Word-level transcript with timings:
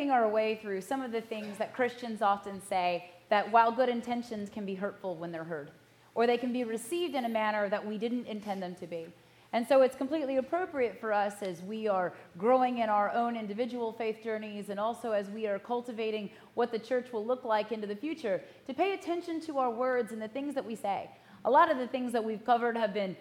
Working 0.00 0.10
our 0.10 0.30
way 0.30 0.58
through 0.62 0.80
some 0.80 1.02
of 1.02 1.12
the 1.12 1.20
things 1.20 1.58
that 1.58 1.74
Christians 1.74 2.22
often 2.22 2.58
say 2.70 3.10
that 3.28 3.52
while 3.52 3.70
good 3.70 3.90
intentions 3.90 4.48
can 4.48 4.64
be 4.64 4.74
hurtful 4.74 5.14
when 5.14 5.30
they're 5.30 5.44
heard, 5.44 5.72
or 6.14 6.26
they 6.26 6.38
can 6.38 6.54
be 6.54 6.64
received 6.64 7.14
in 7.14 7.26
a 7.26 7.28
manner 7.28 7.68
that 7.68 7.86
we 7.86 7.98
didn't 7.98 8.26
intend 8.26 8.62
them 8.62 8.74
to 8.76 8.86
be. 8.86 9.08
And 9.52 9.68
so 9.68 9.82
it's 9.82 9.94
completely 9.94 10.38
appropriate 10.38 10.98
for 10.98 11.12
us 11.12 11.42
as 11.42 11.60
we 11.60 11.86
are 11.86 12.14
growing 12.38 12.78
in 12.78 12.88
our 12.88 13.10
own 13.10 13.36
individual 13.36 13.92
faith 13.92 14.16
journeys 14.24 14.70
and 14.70 14.80
also 14.80 15.12
as 15.12 15.28
we 15.28 15.46
are 15.46 15.58
cultivating 15.58 16.30
what 16.54 16.72
the 16.72 16.78
church 16.78 17.12
will 17.12 17.26
look 17.26 17.44
like 17.44 17.70
into 17.70 17.86
the 17.86 17.94
future 17.94 18.40
to 18.68 18.72
pay 18.72 18.94
attention 18.94 19.38
to 19.42 19.58
our 19.58 19.70
words 19.70 20.12
and 20.12 20.22
the 20.22 20.28
things 20.28 20.54
that 20.54 20.64
we 20.64 20.76
say. 20.76 21.10
A 21.44 21.50
lot 21.50 21.70
of 21.70 21.76
the 21.76 21.88
things 21.88 22.10
that 22.12 22.24
we've 22.24 22.46
covered 22.46 22.74
have 22.74 22.94
been 22.94 23.14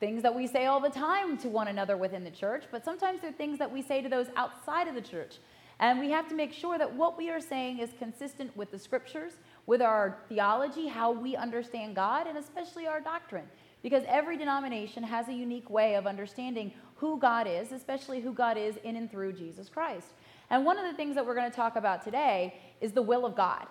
things 0.00 0.24
that 0.24 0.34
we 0.34 0.48
say 0.48 0.66
all 0.66 0.80
the 0.80 0.90
time 0.90 1.38
to 1.38 1.48
one 1.48 1.68
another 1.68 1.96
within 1.96 2.24
the 2.24 2.32
church, 2.32 2.64
but 2.72 2.84
sometimes 2.84 3.20
they're 3.20 3.30
things 3.30 3.60
that 3.60 3.70
we 3.70 3.80
say 3.80 4.02
to 4.02 4.08
those 4.08 4.26
outside 4.36 4.88
of 4.88 4.96
the 4.96 5.00
church. 5.00 5.36
And 5.80 5.98
we 5.98 6.10
have 6.10 6.28
to 6.28 6.34
make 6.34 6.52
sure 6.52 6.78
that 6.78 6.94
what 6.94 7.18
we 7.18 7.30
are 7.30 7.40
saying 7.40 7.80
is 7.80 7.90
consistent 7.98 8.56
with 8.56 8.70
the 8.70 8.78
scriptures, 8.78 9.34
with 9.66 9.82
our 9.82 10.18
theology, 10.28 10.86
how 10.86 11.10
we 11.10 11.36
understand 11.36 11.96
God, 11.96 12.26
and 12.26 12.38
especially 12.38 12.86
our 12.86 13.00
doctrine. 13.00 13.46
Because 13.82 14.04
every 14.06 14.38
denomination 14.38 15.02
has 15.02 15.28
a 15.28 15.32
unique 15.32 15.68
way 15.68 15.94
of 15.94 16.06
understanding 16.06 16.72
who 16.96 17.18
God 17.18 17.46
is, 17.46 17.72
especially 17.72 18.20
who 18.20 18.32
God 18.32 18.56
is 18.56 18.76
in 18.84 18.96
and 18.96 19.10
through 19.10 19.32
Jesus 19.32 19.68
Christ. 19.68 20.08
And 20.50 20.64
one 20.64 20.78
of 20.78 20.86
the 20.86 20.96
things 20.96 21.14
that 21.16 21.26
we're 21.26 21.34
going 21.34 21.50
to 21.50 21.56
talk 21.56 21.76
about 21.76 22.02
today 22.02 22.54
is 22.80 22.92
the 22.92 23.02
will 23.02 23.26
of 23.26 23.34
God. 23.34 23.66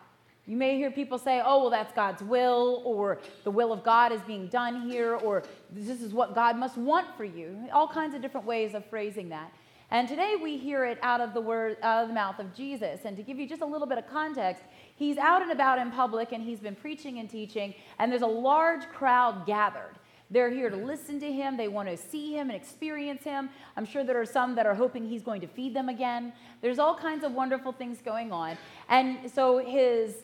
You 0.45 0.57
may 0.57 0.75
hear 0.75 0.91
people 0.91 1.17
say, 1.17 1.41
oh, 1.43 1.61
well, 1.61 1.69
that's 1.69 1.93
God's 1.93 2.21
will, 2.21 2.81
or 2.83 3.19
the 3.45 3.51
will 3.51 3.71
of 3.71 3.81
God 3.83 4.11
is 4.11 4.21
being 4.23 4.47
done 4.47 4.89
here, 4.89 5.15
or 5.15 5.43
this 5.71 6.01
is 6.01 6.13
what 6.13 6.35
God 6.35 6.57
must 6.57 6.77
want 6.77 7.07
for 7.15 7.23
you. 7.23 7.57
All 7.71 7.87
kinds 7.87 8.13
of 8.13 8.21
different 8.21 8.45
ways 8.45 8.73
of 8.73 8.85
phrasing 8.87 9.29
that. 9.29 9.53
And 9.93 10.07
today 10.07 10.33
we 10.41 10.57
hear 10.57 10.85
it 10.85 10.97
out 11.03 11.21
of 11.21 11.35
the 11.35 11.39
word 11.39 11.77
out 11.83 12.01
of 12.01 12.07
the 12.07 12.15
mouth 12.15 12.39
of 12.39 12.51
Jesus. 12.55 13.01
And 13.05 13.15
to 13.15 13.21
give 13.21 13.37
you 13.37 13.47
just 13.47 13.61
a 13.61 13.65
little 13.65 13.85
bit 13.85 13.99
of 13.99 14.07
context, 14.09 14.63
he's 14.95 15.17
out 15.17 15.43
and 15.43 15.51
about 15.51 15.77
in 15.77 15.91
public 15.91 16.31
and 16.31 16.43
he's 16.43 16.59
been 16.59 16.75
preaching 16.75 17.19
and 17.19 17.29
teaching, 17.29 17.75
and 17.99 18.11
there's 18.11 18.23
a 18.23 18.27
large 18.27 18.87
crowd 18.89 19.45
gathered. 19.45 19.93
They're 20.31 20.49
here 20.49 20.71
to 20.71 20.75
listen 20.75 21.19
to 21.19 21.31
him. 21.31 21.57
They 21.57 21.67
want 21.67 21.89
to 21.89 21.95
see 21.95 22.33
him 22.33 22.49
and 22.49 22.59
experience 22.59 23.23
him. 23.23 23.51
I'm 23.77 23.85
sure 23.85 24.03
there 24.03 24.19
are 24.19 24.25
some 24.25 24.55
that 24.55 24.65
are 24.65 24.73
hoping 24.73 25.05
he's 25.05 25.21
going 25.21 25.41
to 25.41 25.47
feed 25.47 25.75
them 25.75 25.89
again. 25.89 26.33
There's 26.61 26.79
all 26.79 26.95
kinds 26.95 27.23
of 27.23 27.33
wonderful 27.33 27.71
things 27.71 27.99
going 28.03 28.31
on. 28.31 28.57
And 28.89 29.31
so 29.31 29.59
his 29.59 30.15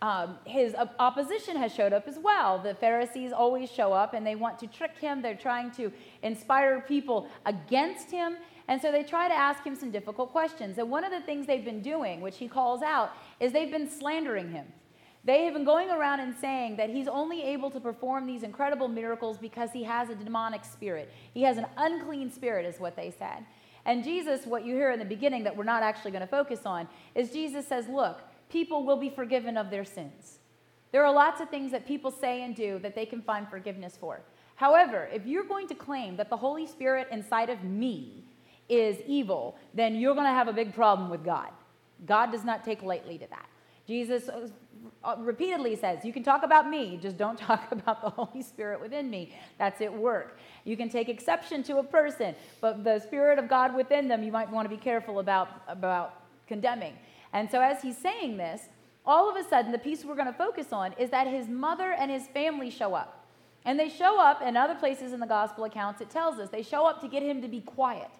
um, 0.00 0.38
his 0.44 0.76
opposition 1.00 1.56
has 1.56 1.74
showed 1.74 1.92
up 1.92 2.06
as 2.06 2.18
well. 2.18 2.58
The 2.58 2.74
Pharisees 2.74 3.32
always 3.32 3.68
show 3.70 3.92
up 3.92 4.14
and 4.14 4.24
they 4.24 4.36
want 4.36 4.58
to 4.60 4.68
trick 4.68 4.96
him. 4.96 5.22
They're 5.22 5.34
trying 5.34 5.72
to 5.72 5.90
inspire 6.22 6.80
people 6.80 7.28
against 7.46 8.10
him. 8.10 8.36
And 8.68 8.80
so 8.80 8.92
they 8.92 9.02
try 9.02 9.28
to 9.28 9.34
ask 9.34 9.64
him 9.64 9.74
some 9.74 9.90
difficult 9.90 10.30
questions. 10.30 10.76
And 10.78 10.90
one 10.90 11.02
of 11.02 11.10
the 11.10 11.22
things 11.22 11.46
they've 11.46 11.64
been 11.64 11.80
doing, 11.80 12.20
which 12.20 12.36
he 12.36 12.48
calls 12.48 12.82
out, 12.82 13.12
is 13.40 13.52
they've 13.52 13.70
been 13.70 13.90
slandering 13.90 14.50
him. 14.50 14.66
They 15.24 15.44
have 15.44 15.54
been 15.54 15.64
going 15.64 15.90
around 15.90 16.20
and 16.20 16.34
saying 16.36 16.76
that 16.76 16.90
he's 16.90 17.08
only 17.08 17.42
able 17.42 17.70
to 17.70 17.80
perform 17.80 18.26
these 18.26 18.42
incredible 18.42 18.88
miracles 18.88 19.38
because 19.38 19.70
he 19.72 19.82
has 19.84 20.10
a 20.10 20.14
demonic 20.14 20.64
spirit. 20.64 21.10
He 21.34 21.42
has 21.42 21.56
an 21.56 21.66
unclean 21.76 22.30
spirit, 22.30 22.66
is 22.66 22.78
what 22.78 22.94
they 22.94 23.10
said. 23.10 23.44
And 23.84 24.04
Jesus, 24.04 24.46
what 24.46 24.64
you 24.64 24.74
hear 24.74 24.90
in 24.90 24.98
the 24.98 25.04
beginning 25.04 25.44
that 25.44 25.56
we're 25.56 25.64
not 25.64 25.82
actually 25.82 26.10
going 26.10 26.20
to 26.20 26.26
focus 26.26 26.60
on, 26.66 26.88
is 27.14 27.30
Jesus 27.30 27.66
says, 27.66 27.88
Look, 27.88 28.20
people 28.50 28.84
will 28.84 28.96
be 28.96 29.10
forgiven 29.10 29.56
of 29.56 29.70
their 29.70 29.84
sins. 29.84 30.38
There 30.92 31.04
are 31.04 31.12
lots 31.12 31.40
of 31.40 31.50
things 31.50 31.72
that 31.72 31.86
people 31.86 32.10
say 32.10 32.42
and 32.42 32.54
do 32.54 32.78
that 32.80 32.94
they 32.94 33.06
can 33.06 33.22
find 33.22 33.48
forgiveness 33.48 33.96
for. 33.98 34.20
However, 34.56 35.08
if 35.12 35.26
you're 35.26 35.44
going 35.44 35.68
to 35.68 35.74
claim 35.74 36.16
that 36.16 36.30
the 36.30 36.36
Holy 36.36 36.66
Spirit 36.66 37.08
inside 37.10 37.50
of 37.50 37.62
me 37.62 38.24
is 38.68 38.98
evil, 39.06 39.56
then 39.74 39.94
you're 39.94 40.14
going 40.14 40.26
to 40.26 40.32
have 40.32 40.48
a 40.48 40.52
big 40.52 40.74
problem 40.74 41.10
with 41.10 41.24
God. 41.24 41.50
God 42.06 42.30
does 42.30 42.44
not 42.44 42.64
take 42.64 42.82
lightly 42.82 43.18
to 43.18 43.26
that. 43.28 43.48
Jesus 43.86 44.28
uh, 44.28 45.16
repeatedly 45.18 45.74
says, 45.74 46.04
You 46.04 46.12
can 46.12 46.22
talk 46.22 46.42
about 46.42 46.68
me, 46.68 46.98
just 47.00 47.16
don't 47.16 47.38
talk 47.50 47.72
about 47.72 48.02
the 48.02 48.10
Holy 48.10 48.42
Spirit 48.42 48.80
within 48.80 49.10
me. 49.10 49.34
That's 49.58 49.80
at 49.80 49.92
work. 49.92 50.38
You 50.64 50.76
can 50.76 50.88
take 50.88 51.08
exception 51.08 51.62
to 51.64 51.78
a 51.78 51.82
person, 51.82 52.34
but 52.60 52.84
the 52.84 52.98
Spirit 52.98 53.38
of 53.38 53.48
God 53.48 53.74
within 53.74 54.06
them, 54.06 54.22
you 54.22 54.30
might 54.30 54.50
want 54.50 54.68
to 54.68 54.74
be 54.74 54.80
careful 54.80 55.18
about, 55.20 55.48
about 55.66 56.22
condemning. 56.46 56.94
And 57.32 57.50
so, 57.50 57.60
as 57.60 57.82
he's 57.82 57.96
saying 57.96 58.36
this, 58.36 58.62
all 59.06 59.30
of 59.30 59.36
a 59.36 59.48
sudden, 59.48 59.72
the 59.72 59.78
piece 59.78 60.04
we're 60.04 60.14
going 60.14 60.26
to 60.26 60.32
focus 60.34 60.72
on 60.72 60.92
is 60.98 61.08
that 61.10 61.26
his 61.26 61.48
mother 61.48 61.92
and 61.92 62.10
his 62.10 62.26
family 62.28 62.68
show 62.68 62.94
up. 62.94 63.26
And 63.64 63.78
they 63.78 63.88
show 63.88 64.20
up, 64.20 64.42
in 64.42 64.56
other 64.56 64.74
places 64.74 65.12
in 65.12 65.20
the 65.20 65.26
gospel 65.26 65.64
accounts, 65.64 66.00
it 66.00 66.10
tells 66.10 66.38
us 66.38 66.50
they 66.50 66.62
show 66.62 66.86
up 66.86 67.00
to 67.00 67.08
get 67.08 67.22
him 67.22 67.40
to 67.42 67.48
be 67.48 67.60
quiet. 67.60 68.10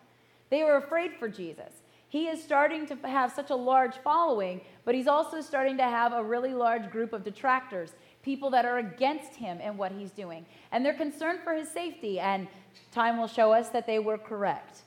They 0.51 0.65
were 0.65 0.77
afraid 0.77 1.13
for 1.19 1.29
Jesus. 1.29 1.73
He 2.09 2.27
is 2.29 2.43
starting 2.43 2.87
to 2.87 2.97
have 3.07 3.33
such 3.33 3.51
a 3.51 3.55
large 3.55 3.97
following, 3.97 4.63
but 4.85 4.95
he's 4.95 5.07
also 5.07 5.41
starting 5.43 5.77
to 5.77 5.83
have 5.83 6.13
a 6.13 6.23
really 6.23 6.55
large 6.55 6.91
group 6.91 7.13
of 7.13 7.23
detractors, 7.23 7.93
people 8.23 8.49
that 8.51 8.65
are 8.65 8.79
against 8.79 9.35
him 9.35 9.59
and 9.61 9.77
what 9.77 9.93
he's 9.93 10.11
doing. 10.11 10.47
And 10.73 10.85
they're 10.85 10.95
concerned 10.95 11.41
for 11.45 11.53
his 11.53 11.69
safety, 11.69 12.19
and 12.19 12.49
time 12.93 13.19
will 13.19 13.27
show 13.27 13.53
us 13.53 13.69
that 13.71 13.87
they 13.87 13.99
were 13.99 14.17
correct. 14.17 14.81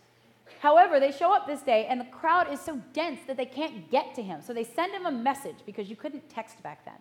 However, 0.62 1.00
they 1.00 1.12
show 1.12 1.34
up 1.34 1.46
this 1.46 1.62
day, 1.62 1.86
and 1.86 2.02
the 2.02 2.06
crowd 2.06 2.52
is 2.52 2.60
so 2.60 2.82
dense 2.94 3.20
that 3.28 3.38
they 3.38 3.46
can't 3.46 3.90
get 3.92 4.16
to 4.16 4.24
him. 4.24 4.42
So 4.42 4.54
they 4.54 4.64
send 4.64 4.94
him 4.94 5.06
a 5.06 5.12
message 5.12 5.58
because 5.66 5.90
you 5.90 5.96
couldn't 5.96 6.28
text 6.30 6.62
back 6.64 6.86
then. 6.86 6.98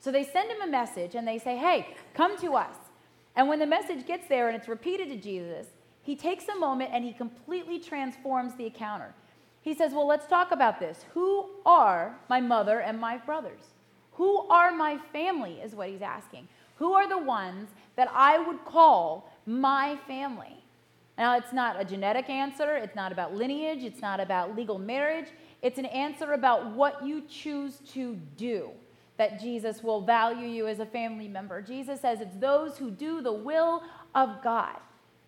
So 0.00 0.12
they 0.12 0.24
send 0.24 0.50
him 0.50 0.60
a 0.62 0.66
message 0.66 1.14
and 1.14 1.26
they 1.26 1.38
say, 1.38 1.56
Hey, 1.56 1.96
come 2.12 2.38
to 2.40 2.56
us. 2.56 2.76
And 3.36 3.48
when 3.48 3.58
the 3.58 3.66
message 3.66 4.06
gets 4.06 4.28
there 4.28 4.48
and 4.48 4.56
it's 4.56 4.68
repeated 4.68 5.08
to 5.08 5.16
Jesus, 5.16 5.66
he 6.04 6.14
takes 6.14 6.46
a 6.48 6.58
moment 6.58 6.90
and 6.92 7.02
he 7.02 7.12
completely 7.12 7.80
transforms 7.80 8.54
the 8.54 8.66
encounter. 8.66 9.14
He 9.62 9.74
says, 9.74 9.92
Well, 9.92 10.06
let's 10.06 10.26
talk 10.26 10.52
about 10.52 10.78
this. 10.78 11.06
Who 11.14 11.48
are 11.64 12.16
my 12.28 12.40
mother 12.40 12.80
and 12.80 13.00
my 13.00 13.16
brothers? 13.16 13.62
Who 14.12 14.46
are 14.48 14.70
my 14.70 14.98
family, 15.12 15.54
is 15.54 15.74
what 15.74 15.88
he's 15.88 16.02
asking. 16.02 16.46
Who 16.76 16.92
are 16.92 17.08
the 17.08 17.18
ones 17.18 17.70
that 17.96 18.08
I 18.14 18.38
would 18.38 18.64
call 18.64 19.32
my 19.46 19.98
family? 20.06 20.62
Now, 21.16 21.36
it's 21.36 21.52
not 21.52 21.80
a 21.80 21.84
genetic 21.84 22.28
answer, 22.28 22.76
it's 22.76 22.96
not 22.96 23.10
about 23.10 23.34
lineage, 23.34 23.84
it's 23.84 24.02
not 24.02 24.20
about 24.20 24.54
legal 24.54 24.78
marriage. 24.78 25.28
It's 25.62 25.78
an 25.78 25.86
answer 25.86 26.34
about 26.34 26.72
what 26.72 27.04
you 27.06 27.22
choose 27.22 27.78
to 27.92 28.16
do 28.36 28.70
that 29.16 29.40
Jesus 29.40 29.82
will 29.82 30.00
value 30.00 30.48
you 30.48 30.66
as 30.66 30.80
a 30.80 30.86
family 30.86 31.28
member. 31.28 31.62
Jesus 31.62 32.00
says 32.00 32.20
it's 32.20 32.36
those 32.36 32.76
who 32.76 32.90
do 32.90 33.22
the 33.22 33.32
will 33.32 33.82
of 34.14 34.42
God. 34.42 34.76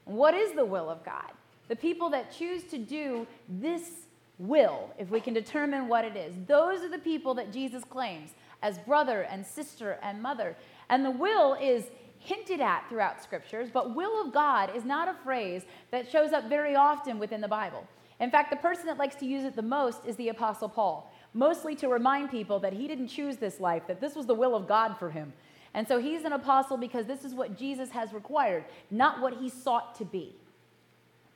What 0.07 0.35
is 0.35 0.53
the 0.53 0.65
will 0.65 0.89
of 0.89 1.05
God? 1.05 1.33
The 1.69 1.77
people 1.77 2.09
that 2.11 2.33
choose 2.33 2.65
to 2.65 2.79
do 2.79 3.27
this 3.49 3.91
will, 4.39 4.91
if 4.99 5.11
we 5.11 5.21
can 5.21 5.35
determine 5.35 5.89
what 5.89 6.05
it 6.05 6.17
is, 6.17 6.35
those 6.47 6.81
are 6.83 6.89
the 6.89 6.99
people 6.99 7.35
that 7.35 7.53
Jesus 7.53 7.85
claims 7.85 8.31
as 8.63 8.79
brother 8.79 9.23
and 9.23 9.45
sister 9.45 9.99
and 10.03 10.23
mother. 10.23 10.57
And 10.89 11.05
the 11.05 11.11
will 11.11 11.55
is 11.55 11.85
hinted 12.19 12.61
at 12.61 12.89
throughout 12.89 13.23
scriptures, 13.23 13.69
but 13.73 13.95
will 13.95 14.25
of 14.25 14.33
God 14.33 14.75
is 14.75 14.85
not 14.85 15.09
a 15.09 15.15
phrase 15.25 15.63
that 15.91 16.11
shows 16.11 16.33
up 16.33 16.49
very 16.49 16.77
often 16.77 17.19
within 17.19 17.41
the 17.41 17.49
Bible. 17.49 17.87
In 18.21 18.31
fact, 18.31 18.51
the 18.51 18.57
person 18.57 18.87
that 18.87 18.99
likes 18.99 19.17
to 19.17 19.27
use 19.27 19.45
it 19.45 19.57
the 19.57 19.63
most 19.63 20.01
is 20.07 20.17
the 20.17 20.29
Apostle 20.29 20.69
Paul, 20.69 21.13
mostly 21.35 21.75
to 21.77 21.89
remind 21.89 22.31
people 22.31 22.59
that 22.61 22.73
he 22.73 22.89
didn't 22.89 23.09
choose 23.09 23.37
this 23.37 23.61
life, 23.61 23.83
that 23.89 24.01
this 24.01 24.15
was 24.15 24.27
the 24.27 24.35
will 24.35 24.55
of 24.55 24.67
God 24.67 24.97
for 24.99 25.11
him. 25.11 25.33
And 25.77 25.87
so 25.87 26.01
he's 26.01 26.25
an 26.25 26.33
apostle 26.33 26.79
because 26.79 27.05
this 27.05 27.23
is 27.23 27.35
what 27.35 27.57
Jesus 27.57 27.91
has 27.91 28.15
required, 28.15 28.65
not 28.91 29.21
what 29.21 29.35
he 29.35 29.51
sought 29.51 29.95
to 29.97 30.07
be. 30.07 30.35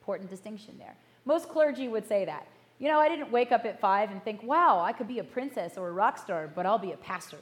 Important 0.01 0.31
distinction 0.31 0.75
there. 0.79 0.95
Most 1.25 1.47
clergy 1.47 1.87
would 1.87 2.07
say 2.07 2.25
that. 2.25 2.47
You 2.79 2.87
know, 2.87 2.99
I 2.99 3.07
didn't 3.07 3.31
wake 3.31 3.51
up 3.51 3.65
at 3.65 3.79
five 3.79 4.09
and 4.09 4.21
think, 4.23 4.41
wow, 4.41 4.81
I 4.81 4.93
could 4.93 5.07
be 5.07 5.19
a 5.19 5.23
princess 5.23 5.77
or 5.77 5.89
a 5.89 5.91
rock 5.91 6.17
star, 6.17 6.49
but 6.53 6.65
I'll 6.65 6.79
be 6.79 6.91
a 6.91 6.97
pastor. 6.97 7.37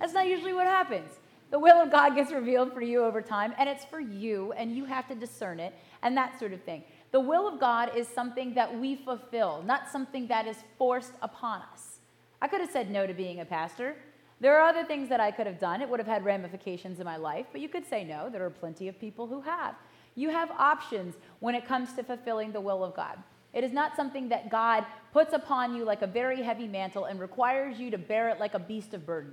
That's 0.00 0.12
not 0.12 0.26
usually 0.26 0.52
what 0.52 0.66
happens. 0.66 1.08
The 1.52 1.60
will 1.60 1.80
of 1.80 1.92
God 1.92 2.16
gets 2.16 2.32
revealed 2.32 2.72
for 2.72 2.80
you 2.80 3.04
over 3.04 3.22
time, 3.22 3.54
and 3.56 3.68
it's 3.68 3.84
for 3.84 4.00
you, 4.00 4.50
and 4.52 4.76
you 4.76 4.84
have 4.86 5.06
to 5.06 5.14
discern 5.14 5.60
it, 5.60 5.72
and 6.02 6.16
that 6.16 6.36
sort 6.36 6.52
of 6.52 6.62
thing. 6.62 6.82
The 7.12 7.20
will 7.20 7.46
of 7.46 7.60
God 7.60 7.96
is 7.96 8.08
something 8.08 8.54
that 8.54 8.76
we 8.76 8.96
fulfill, 8.96 9.62
not 9.64 9.88
something 9.88 10.26
that 10.26 10.48
is 10.48 10.56
forced 10.78 11.12
upon 11.22 11.60
us. 11.72 11.98
I 12.40 12.48
could 12.48 12.60
have 12.60 12.70
said 12.70 12.90
no 12.90 13.06
to 13.06 13.14
being 13.14 13.38
a 13.38 13.44
pastor. 13.44 13.94
There 14.42 14.58
are 14.58 14.68
other 14.68 14.82
things 14.82 15.08
that 15.08 15.20
I 15.20 15.30
could 15.30 15.46
have 15.46 15.60
done. 15.60 15.80
It 15.80 15.88
would 15.88 16.00
have 16.00 16.08
had 16.08 16.24
ramifications 16.24 16.98
in 16.98 17.04
my 17.04 17.16
life, 17.16 17.46
but 17.52 17.60
you 17.60 17.68
could 17.68 17.88
say 17.88 18.02
no. 18.02 18.28
There 18.28 18.44
are 18.44 18.50
plenty 18.50 18.88
of 18.88 18.98
people 18.98 19.28
who 19.28 19.40
have. 19.40 19.76
You 20.16 20.30
have 20.30 20.50
options 20.58 21.14
when 21.38 21.54
it 21.54 21.64
comes 21.64 21.92
to 21.92 22.02
fulfilling 22.02 22.50
the 22.50 22.60
will 22.60 22.82
of 22.82 22.92
God. 22.92 23.18
It 23.52 23.62
is 23.62 23.72
not 23.72 23.94
something 23.94 24.28
that 24.30 24.50
God 24.50 24.84
puts 25.12 25.32
upon 25.32 25.76
you 25.76 25.84
like 25.84 26.02
a 26.02 26.08
very 26.08 26.42
heavy 26.42 26.66
mantle 26.66 27.04
and 27.04 27.20
requires 27.20 27.78
you 27.78 27.88
to 27.92 27.98
bear 27.98 28.30
it 28.30 28.40
like 28.40 28.54
a 28.54 28.58
beast 28.58 28.94
of 28.94 29.06
burden. 29.06 29.32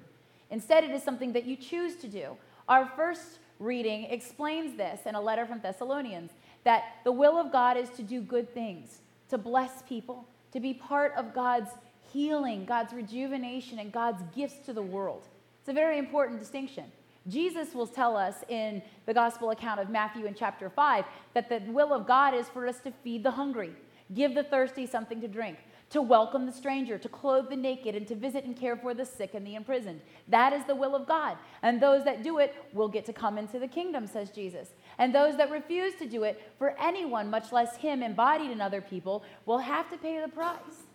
Instead, 0.52 0.84
it 0.84 0.92
is 0.92 1.02
something 1.02 1.34
that 1.34 1.46
you 1.46 1.56
choose 1.56 1.96
to 1.96 2.08
do. 2.08 2.38
Our 2.68 2.86
first 2.96 3.40
reading 3.58 4.04
explains 4.12 4.78
this 4.78 5.08
in 5.08 5.16
a 5.16 5.22
letter 5.22 5.48
from 5.48 5.60
Thessalonians 5.60 6.30
that 6.66 6.84
the 7.04 7.12
will 7.12 7.40
of 7.40 7.52
God 7.52 7.78
is 7.78 7.90
to 7.98 8.04
do 8.04 8.22
good 8.22 8.54
things, 8.54 9.00
to 9.30 9.40
bless 9.40 9.82
people, 9.90 10.28
to 10.52 10.60
be 10.60 10.72
part 10.72 11.14
of 11.18 11.34
God's 11.34 11.72
healing, 12.12 12.66
God's 12.66 12.94
rejuvenation, 12.94 13.80
and 13.80 13.92
God's 13.92 14.24
gifts 14.36 14.66
to 14.66 14.74
the 14.74 14.82
world. 14.82 15.28
It's 15.60 15.70
a 15.70 15.74
very 15.74 15.98
important 15.98 16.40
distinction. 16.40 16.86
Jesus 17.28 17.74
will 17.74 17.88
tell 17.88 18.16
us 18.18 18.36
in 18.48 18.82
the 19.06 19.14
gospel 19.14 19.52
account 19.52 19.80
of 19.80 19.90
Matthew 19.90 20.26
in 20.26 20.34
chapter 20.34 20.70
5 20.70 21.06
that 21.34 21.50
the 21.50 21.62
will 21.72 21.94
of 21.94 22.08
God 22.08 22.34
is 22.34 22.50
for 22.50 22.68
us 22.68 22.80
to 22.82 22.92
feed 23.04 23.24
the 23.24 23.32
hungry, 23.32 23.72
give 24.14 24.34
the 24.34 24.44
thirsty 24.44 24.88
something 24.88 25.22
to 25.22 25.28
drink, 25.28 25.58
to 25.90 26.02
welcome 26.02 26.46
the 26.46 26.52
stranger, 26.52 26.98
to 26.98 27.10
clothe 27.10 27.50
the 27.50 27.56
naked, 27.56 27.96
and 27.96 28.08
to 28.08 28.16
visit 28.16 28.46
and 28.46 28.56
care 28.56 28.76
for 28.76 28.94
the 28.94 29.06
sick 29.06 29.34
and 29.34 29.46
the 29.46 29.56
imprisoned. 29.56 30.02
That 30.28 30.54
is 30.54 30.64
the 30.66 30.76
will 30.76 30.96
of 30.96 31.08
God. 31.08 31.38
And 31.62 31.82
those 31.82 32.04
that 32.06 32.24
do 32.24 32.38
it 32.38 32.56
will 32.74 32.88
get 32.88 33.06
to 33.06 33.14
come 33.14 33.38
into 33.38 33.60
the 33.60 33.68
kingdom, 33.68 34.06
says 34.08 34.30
Jesus. 34.30 34.70
And 34.98 35.14
those 35.14 35.36
that 35.38 35.52
refuse 35.52 35.96
to 35.96 36.08
do 36.08 36.24
it 36.24 36.42
for 36.58 36.76
anyone, 36.80 37.30
much 37.30 37.52
less 37.52 37.76
Him 37.78 38.04
embodied 38.04 38.52
in 38.52 38.62
other 38.62 38.82
people, 38.82 39.24
will 39.46 39.60
have 39.60 39.90
to 39.90 39.98
pay 39.98 40.22
the 40.22 40.28
price. 40.28 40.86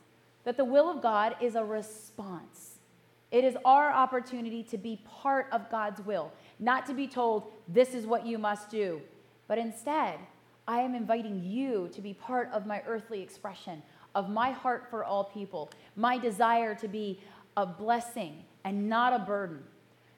That 0.44 0.56
the 0.56 0.64
will 0.64 0.90
of 0.90 1.02
God 1.02 1.36
is 1.40 1.54
a 1.54 1.64
response. 1.64 2.78
It 3.30 3.44
is 3.44 3.56
our 3.64 3.90
opportunity 3.90 4.62
to 4.64 4.78
be 4.78 5.02
part 5.06 5.48
of 5.50 5.70
God's 5.70 6.00
will, 6.00 6.32
not 6.60 6.86
to 6.86 6.94
be 6.94 7.08
told, 7.08 7.50
this 7.66 7.94
is 7.94 8.06
what 8.06 8.24
you 8.24 8.38
must 8.38 8.70
do, 8.70 9.00
but 9.48 9.58
instead, 9.58 10.18
I 10.66 10.80
am 10.80 10.94
inviting 10.94 11.42
you 11.42 11.90
to 11.92 12.00
be 12.00 12.14
part 12.14 12.48
of 12.52 12.64
my 12.64 12.82
earthly 12.86 13.20
expression 13.20 13.82
of 14.14 14.30
my 14.30 14.52
heart 14.52 14.86
for 14.88 15.04
all 15.04 15.24
people, 15.24 15.70
my 15.96 16.16
desire 16.16 16.74
to 16.76 16.88
be 16.88 17.20
a 17.56 17.66
blessing 17.66 18.44
and 18.64 18.88
not 18.88 19.12
a 19.12 19.18
burden. 19.24 19.62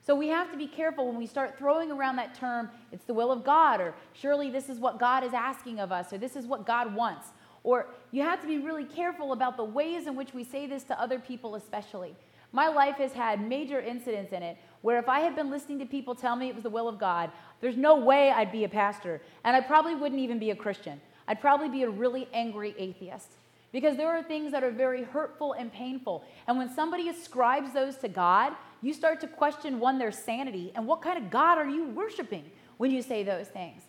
So 0.05 0.15
we 0.15 0.29
have 0.29 0.51
to 0.51 0.57
be 0.57 0.67
careful 0.67 1.07
when 1.07 1.17
we 1.17 1.25
start 1.25 1.57
throwing 1.57 1.91
around 1.91 2.15
that 2.15 2.33
term, 2.33 2.69
it's 2.91 3.03
the 3.03 3.13
will 3.13 3.31
of 3.31 3.43
God, 3.43 3.81
or 3.81 3.93
surely 4.13 4.49
this 4.49 4.69
is 4.69 4.79
what 4.79 4.99
God 4.99 5.23
is 5.23 5.33
asking 5.33 5.79
of 5.79 5.91
us, 5.91 6.13
or 6.13 6.17
this 6.17 6.35
is 6.35 6.45
what 6.45 6.65
God 6.65 6.95
wants. 6.95 7.27
Or 7.67 7.87
you 8.11 8.21
have 8.21 8.39
to 8.39 8.47
be 8.47 8.59
really 8.59 8.85
careful 8.85 9.33
about 9.33 9.57
the 9.57 9.63
ways 9.65 10.07
in 10.07 10.15
which 10.15 10.33
we 10.33 10.45
say 10.45 10.67
this 10.67 10.83
to 10.83 10.97
other 10.97 11.19
people, 11.19 11.55
especially. 11.55 12.15
My 12.53 12.69
life 12.69 12.95
has 12.95 13.11
had 13.11 13.45
major 13.45 13.81
incidents 13.81 14.31
in 14.31 14.41
it 14.41 14.57
where 14.83 14.97
if 14.99 15.09
I 15.09 15.19
had 15.19 15.35
been 15.35 15.49
listening 15.49 15.79
to 15.79 15.85
people 15.85 16.15
tell 16.15 16.37
me 16.37 16.47
it 16.47 16.55
was 16.55 16.63
the 16.63 16.69
will 16.69 16.87
of 16.87 16.97
God, 16.97 17.29
there's 17.59 17.75
no 17.75 17.97
way 17.97 18.31
I'd 18.31 18.53
be 18.53 18.63
a 18.63 18.69
pastor. 18.69 19.21
And 19.43 19.53
I 19.53 19.59
probably 19.59 19.95
wouldn't 19.95 20.21
even 20.21 20.39
be 20.39 20.51
a 20.51 20.55
Christian. 20.55 21.01
I'd 21.27 21.41
probably 21.41 21.67
be 21.67 21.83
a 21.83 21.89
really 21.89 22.29
angry 22.33 22.73
atheist. 22.77 23.33
Because 23.73 23.97
there 23.97 24.15
are 24.15 24.23
things 24.23 24.53
that 24.53 24.63
are 24.63 24.71
very 24.71 25.03
hurtful 25.03 25.51
and 25.51 25.69
painful. 25.69 26.23
And 26.47 26.57
when 26.57 26.73
somebody 26.73 27.09
ascribes 27.09 27.73
those 27.73 27.97
to 27.97 28.07
God, 28.07 28.53
you 28.81 28.93
start 28.93 29.19
to 29.19 29.27
question, 29.27 29.81
one, 29.81 29.97
their 29.97 30.13
sanity, 30.13 30.71
and 30.73 30.87
what 30.87 31.01
kind 31.01 31.21
of 31.21 31.29
God 31.29 31.57
are 31.57 31.67
you 31.67 31.89
worshiping 31.89 32.45
when 32.77 32.91
you 32.91 33.01
say 33.01 33.23
those 33.23 33.49
things? 33.49 33.81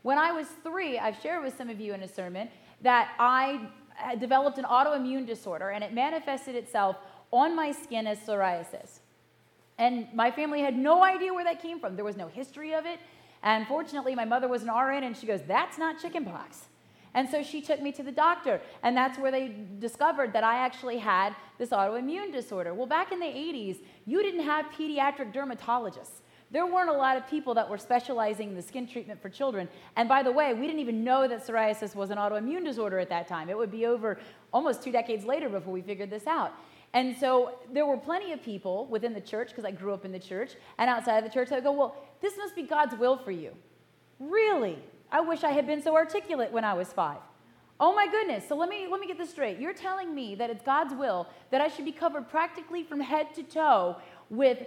When 0.00 0.16
I 0.16 0.32
was 0.32 0.46
three, 0.62 0.98
I've 0.98 1.20
shared 1.20 1.44
with 1.44 1.58
some 1.58 1.68
of 1.68 1.80
you 1.80 1.92
in 1.92 2.02
a 2.02 2.08
sermon 2.08 2.48
that 2.82 3.14
I 3.18 3.68
developed 4.18 4.58
an 4.58 4.64
autoimmune 4.64 5.26
disorder, 5.26 5.70
and 5.70 5.82
it 5.82 5.92
manifested 5.92 6.54
itself 6.54 6.96
on 7.32 7.56
my 7.56 7.72
skin 7.72 8.06
as 8.06 8.18
psoriasis. 8.18 9.00
And 9.78 10.08
my 10.14 10.30
family 10.30 10.60
had 10.60 10.76
no 10.76 11.04
idea 11.04 11.34
where 11.34 11.44
that 11.44 11.60
came 11.60 11.80
from. 11.80 11.96
There 11.96 12.04
was 12.04 12.16
no 12.16 12.28
history 12.28 12.74
of 12.74 12.86
it. 12.86 12.98
And 13.42 13.66
fortunately, 13.66 14.14
my 14.14 14.24
mother 14.24 14.48
was 14.48 14.62
an 14.62 14.70
RN, 14.70 15.04
and 15.04 15.16
she 15.16 15.26
goes, 15.26 15.40
That's 15.46 15.78
not 15.78 16.00
chickenpox. 16.00 16.66
And 17.14 17.28
so 17.28 17.42
she 17.42 17.62
took 17.62 17.80
me 17.80 17.92
to 17.92 18.02
the 18.02 18.12
doctor, 18.12 18.60
and 18.82 18.94
that's 18.94 19.18
where 19.18 19.30
they 19.30 19.54
discovered 19.78 20.34
that 20.34 20.44
I 20.44 20.58
actually 20.58 20.98
had 20.98 21.34
this 21.56 21.70
autoimmune 21.70 22.30
disorder. 22.30 22.74
Well, 22.74 22.86
back 22.86 23.10
in 23.10 23.18
the 23.18 23.26
80s, 23.26 23.78
you 24.04 24.22
didn't 24.22 24.44
have 24.44 24.66
pediatric 24.66 25.32
dermatologists. 25.32 26.20
There 26.50 26.64
weren't 26.64 26.90
a 26.90 26.92
lot 26.92 27.16
of 27.16 27.26
people 27.28 27.54
that 27.54 27.68
were 27.68 27.78
specializing 27.78 28.50
in 28.50 28.54
the 28.54 28.62
skin 28.62 28.86
treatment 28.86 29.20
for 29.20 29.28
children. 29.28 29.68
And 29.96 30.08
by 30.08 30.22
the 30.22 30.30
way, 30.30 30.54
we 30.54 30.66
didn't 30.66 30.78
even 30.78 31.02
know 31.02 31.26
that 31.26 31.44
psoriasis 31.44 31.96
was 31.96 32.10
an 32.10 32.18
autoimmune 32.18 32.64
disorder 32.64 32.98
at 33.00 33.08
that 33.08 33.26
time. 33.26 33.48
It 33.48 33.58
would 33.58 33.72
be 33.72 33.86
over 33.86 34.18
almost 34.52 34.82
two 34.82 34.92
decades 34.92 35.24
later 35.24 35.48
before 35.48 35.72
we 35.72 35.82
figured 35.82 36.10
this 36.10 36.26
out. 36.26 36.52
And 36.92 37.16
so 37.16 37.58
there 37.72 37.84
were 37.84 37.96
plenty 37.96 38.32
of 38.32 38.42
people 38.42 38.86
within 38.86 39.12
the 39.12 39.20
church, 39.20 39.48
because 39.48 39.64
I 39.64 39.72
grew 39.72 39.92
up 39.92 40.04
in 40.04 40.12
the 40.12 40.20
church, 40.20 40.52
and 40.78 40.88
outside 40.88 41.18
of 41.18 41.24
the 41.24 41.30
church, 41.30 41.50
I 41.50 41.60
go, 41.60 41.72
Well, 41.72 41.96
this 42.22 42.36
must 42.38 42.54
be 42.54 42.62
God's 42.62 42.96
will 42.96 43.18
for 43.18 43.32
you. 43.32 43.50
Really? 44.20 44.78
I 45.10 45.20
wish 45.20 45.44
I 45.44 45.50
had 45.50 45.66
been 45.66 45.82
so 45.82 45.94
articulate 45.94 46.52
when 46.52 46.64
I 46.64 46.74
was 46.74 46.92
five. 46.92 47.18
Oh 47.78 47.94
my 47.94 48.06
goodness. 48.06 48.48
So 48.48 48.56
let 48.56 48.68
me 48.68 48.86
let 48.90 49.00
me 49.00 49.06
get 49.06 49.18
this 49.18 49.30
straight. 49.30 49.58
You're 49.58 49.74
telling 49.74 50.14
me 50.14 50.34
that 50.36 50.48
it's 50.48 50.62
God's 50.62 50.94
will 50.94 51.28
that 51.50 51.60
I 51.60 51.68
should 51.68 51.84
be 51.84 51.92
covered 51.92 52.28
practically 52.28 52.82
from 52.82 53.00
head 53.00 53.34
to 53.34 53.42
toe 53.42 53.96
with 54.30 54.58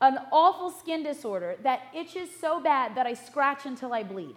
an 0.00 0.18
awful 0.30 0.70
skin 0.70 1.02
disorder 1.02 1.56
that 1.62 1.82
itches 1.94 2.28
so 2.40 2.60
bad 2.60 2.94
that 2.94 3.06
I 3.06 3.14
scratch 3.14 3.64
until 3.64 3.92
I 3.92 4.02
bleed. 4.02 4.36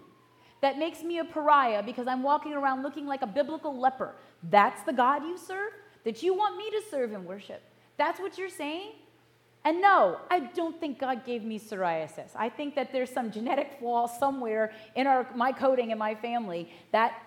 That 0.61 0.77
makes 0.77 1.03
me 1.03 1.19
a 1.19 1.25
pariah 1.25 1.83
because 1.83 2.07
I'm 2.07 2.23
walking 2.23 2.53
around 2.53 2.83
looking 2.83 3.05
like 3.05 3.21
a 3.21 3.27
biblical 3.27 3.77
leper. 3.77 4.15
That's 4.43 4.81
the 4.83 4.93
God 4.93 5.23
you 5.23 5.37
serve? 5.37 5.71
That 6.03 6.23
you 6.23 6.33
want 6.33 6.57
me 6.57 6.69
to 6.69 6.81
serve 6.89 7.13
and 7.13 7.25
worship? 7.25 7.61
That's 7.97 8.19
what 8.19 8.37
you're 8.37 8.49
saying? 8.49 8.91
And 9.65 9.81
no, 9.81 10.17
I 10.31 10.39
don't 10.39 10.79
think 10.79 10.99
God 10.99 11.25
gave 11.25 11.43
me 11.43 11.59
psoriasis. 11.59 12.29
I 12.35 12.47
think 12.49 12.75
that 12.75 12.93
there's 12.93 13.09
some 13.09 13.29
genetic 13.29 13.77
flaw 13.79 14.07
somewhere 14.07 14.71
in 14.95 15.05
our, 15.05 15.27
my 15.35 15.51
coding 15.51 15.91
in 15.91 15.97
my 15.97 16.15
family 16.15 16.69
that 16.91 17.21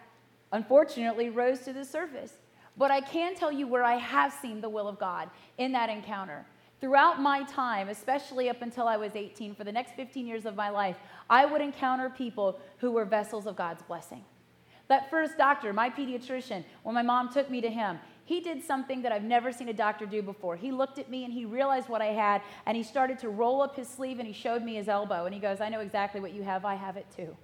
unfortunately 0.50 1.28
rose 1.28 1.60
to 1.60 1.72
the 1.72 1.84
surface. 1.84 2.32
But 2.76 2.90
I 2.90 3.02
can 3.02 3.34
tell 3.34 3.52
you 3.52 3.66
where 3.66 3.84
I 3.84 3.96
have 3.96 4.32
seen 4.32 4.62
the 4.62 4.68
will 4.68 4.88
of 4.88 4.98
God 4.98 5.28
in 5.58 5.72
that 5.72 5.90
encounter. 5.90 6.46
Throughout 6.82 7.22
my 7.22 7.44
time, 7.44 7.88
especially 7.90 8.50
up 8.50 8.60
until 8.60 8.88
I 8.88 8.96
was 8.96 9.14
18, 9.14 9.54
for 9.54 9.62
the 9.62 9.70
next 9.70 9.94
15 9.94 10.26
years 10.26 10.44
of 10.46 10.56
my 10.56 10.68
life, 10.68 10.96
I 11.30 11.46
would 11.46 11.60
encounter 11.60 12.10
people 12.10 12.58
who 12.78 12.90
were 12.90 13.04
vessels 13.04 13.46
of 13.46 13.54
God's 13.54 13.82
blessing. 13.82 14.24
That 14.88 15.08
first 15.08 15.38
doctor, 15.38 15.72
my 15.72 15.88
pediatrician, 15.88 16.64
when 16.82 16.96
my 16.96 17.02
mom 17.02 17.32
took 17.32 17.48
me 17.48 17.60
to 17.60 17.70
him, 17.70 18.00
he 18.24 18.40
did 18.40 18.64
something 18.64 19.00
that 19.02 19.12
I've 19.12 19.22
never 19.22 19.52
seen 19.52 19.68
a 19.68 19.72
doctor 19.72 20.06
do 20.06 20.22
before. 20.22 20.56
He 20.56 20.72
looked 20.72 20.98
at 20.98 21.08
me 21.08 21.24
and 21.24 21.32
he 21.32 21.44
realized 21.44 21.88
what 21.88 22.02
I 22.02 22.06
had, 22.06 22.42
and 22.66 22.76
he 22.76 22.82
started 22.82 23.16
to 23.20 23.28
roll 23.28 23.62
up 23.62 23.76
his 23.76 23.86
sleeve 23.86 24.18
and 24.18 24.26
he 24.26 24.34
showed 24.34 24.64
me 24.64 24.74
his 24.74 24.88
elbow. 24.88 25.24
And 25.24 25.32
he 25.32 25.40
goes, 25.40 25.60
I 25.60 25.68
know 25.68 25.80
exactly 25.80 26.20
what 26.20 26.32
you 26.32 26.42
have. 26.42 26.64
I 26.64 26.74
have 26.74 26.96
it 26.96 27.06
too. 27.14 27.36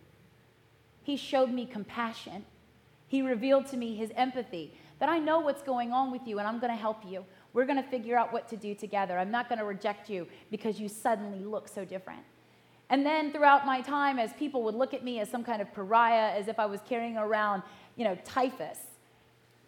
He 1.05 1.17
showed 1.17 1.53
me 1.53 1.65
compassion. 1.65 2.45
He 3.07 3.23
revealed 3.23 3.67
to 3.69 3.77
me 3.77 3.95
his 3.95 4.11
empathy 4.17 4.75
that 4.99 5.09
I 5.09 5.21
know 5.21 5.39
what's 5.39 5.63
going 5.63 5.93
on 5.93 6.11
with 6.11 6.27
you 6.27 6.39
and 6.41 6.49
I'm 6.49 6.59
going 6.59 6.73
to 6.73 6.77
help 6.77 7.03
you. 7.07 7.25
We're 7.53 7.65
going 7.65 7.83
to 7.83 7.89
figure 7.89 8.17
out 8.17 8.33
what 8.33 8.49
to 8.49 8.57
do 8.57 8.75
together. 8.75 9.19
I'm 9.19 9.31
not 9.31 9.49
going 9.49 9.59
to 9.59 9.65
reject 9.65 10.09
you 10.11 10.27
because 10.51 10.81
you 10.81 10.89
suddenly 10.89 11.45
look 11.45 11.69
so 11.69 11.85
different. 11.85 12.23
And 12.91 13.05
then 13.05 13.33
throughout 13.33 13.67
my 13.67 13.81
time, 13.81 14.19
as 14.19 14.33
people 14.35 14.63
would 14.65 14.75
look 14.75 14.95
at 14.95 15.05
me 15.05 15.21
as 15.21 15.29
some 15.29 15.45
kind 15.45 15.61
of 15.61 15.73
pariah, 15.75 16.39
as 16.39 16.49
if 16.49 16.59
I 16.59 16.67
was 16.67 16.81
carrying 16.89 17.17
around, 17.17 17.63
you 17.97 18.05
know, 18.05 18.17
typhus, 18.25 18.79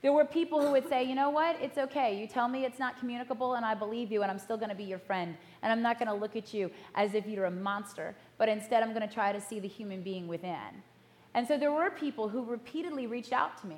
there 0.03 0.13
were 0.13 0.25
people 0.25 0.65
who 0.65 0.73
would 0.73 0.89
say, 0.89 1.05
you 1.05 1.15
know 1.15 1.29
what, 1.29 1.61
it's 1.61 1.77
okay. 1.77 2.19
You 2.19 2.27
tell 2.27 2.49
me 2.49 2.65
it's 2.65 2.79
not 2.79 2.99
communicable, 2.99 3.55
and 3.55 3.67
I 3.67 3.75
believe 3.75 4.11
you, 4.11 4.23
and 4.23 4.31
I'm 4.31 4.39
still 4.39 4.57
going 4.57 4.71
to 4.71 4.75
be 4.75 4.85
your 4.85 4.99
friend. 4.99 5.37
And 5.63 5.71
I'm 5.71 5.83
not 5.83 5.99
going 5.99 6.09
to 6.09 6.15
look 6.15 6.37
at 6.37 6.55
you 6.55 6.71
as 6.95 7.13
if 7.13 7.27
you're 7.27 7.45
a 7.45 7.51
monster, 7.51 8.15
but 8.39 8.49
instead 8.49 8.83
I'm 8.83 8.95
going 8.95 9.07
to 9.07 9.15
try 9.15 9.33
to 9.33 9.41
see 9.41 9.61
the 9.61 9.69
human 9.69 10.01
being 10.01 10.27
within. 10.27 10.83
And 11.35 11.47
so 11.47 11.59
there 11.59 11.73
were 11.73 11.91
people 11.91 12.31
who 12.31 12.43
repeatedly 12.45 13.07
reached 13.07 13.35
out 13.35 13.61
to 13.61 13.67
me 13.67 13.77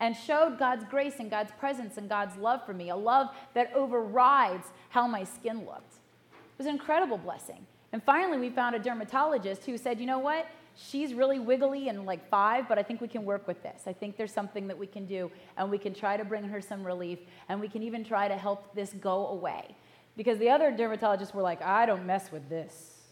and 0.00 0.16
showed 0.16 0.58
God's 0.58 0.84
grace 0.84 1.14
and 1.18 1.30
God's 1.30 1.52
presence 1.58 1.96
and 1.96 2.08
God's 2.08 2.36
love 2.36 2.64
for 2.66 2.74
me, 2.74 2.90
a 2.90 2.96
love 2.96 3.28
that 3.54 3.72
overrides 3.74 4.68
how 4.90 5.06
my 5.06 5.24
skin 5.24 5.64
looked. 5.64 5.94
It 6.32 6.58
was 6.58 6.66
an 6.66 6.74
incredible 6.74 7.18
blessing. 7.18 7.66
And 7.92 8.02
finally, 8.02 8.38
we 8.38 8.50
found 8.50 8.74
a 8.74 8.78
dermatologist 8.78 9.64
who 9.64 9.78
said, 9.78 10.00
you 10.00 10.06
know 10.06 10.18
what? 10.18 10.46
she's 10.76 11.14
really 11.14 11.38
wiggly 11.38 11.88
and 11.88 12.04
like 12.04 12.28
five, 12.28 12.68
but 12.68 12.78
I 12.78 12.82
think 12.82 13.00
we 13.00 13.08
can 13.08 13.24
work 13.24 13.46
with 13.46 13.62
this. 13.62 13.82
I 13.86 13.92
think 13.92 14.16
there's 14.16 14.32
something 14.32 14.66
that 14.68 14.78
we 14.78 14.86
can 14.86 15.06
do, 15.06 15.30
and 15.56 15.70
we 15.70 15.78
can 15.78 15.94
try 15.94 16.16
to 16.16 16.24
bring 16.24 16.44
her 16.44 16.60
some 16.60 16.84
relief, 16.84 17.18
and 17.48 17.60
we 17.60 17.68
can 17.68 17.82
even 17.82 18.04
try 18.04 18.28
to 18.28 18.36
help 18.36 18.74
this 18.74 18.92
go 19.00 19.28
away. 19.28 19.74
Because 20.16 20.38
the 20.38 20.50
other 20.50 20.72
dermatologists 20.72 21.34
were 21.34 21.42
like, 21.42 21.62
I 21.62 21.86
don't 21.86 22.06
mess 22.06 22.30
with 22.30 22.48
this. 22.48 23.02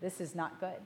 This 0.00 0.20
is 0.20 0.34
not 0.34 0.60
good. 0.60 0.78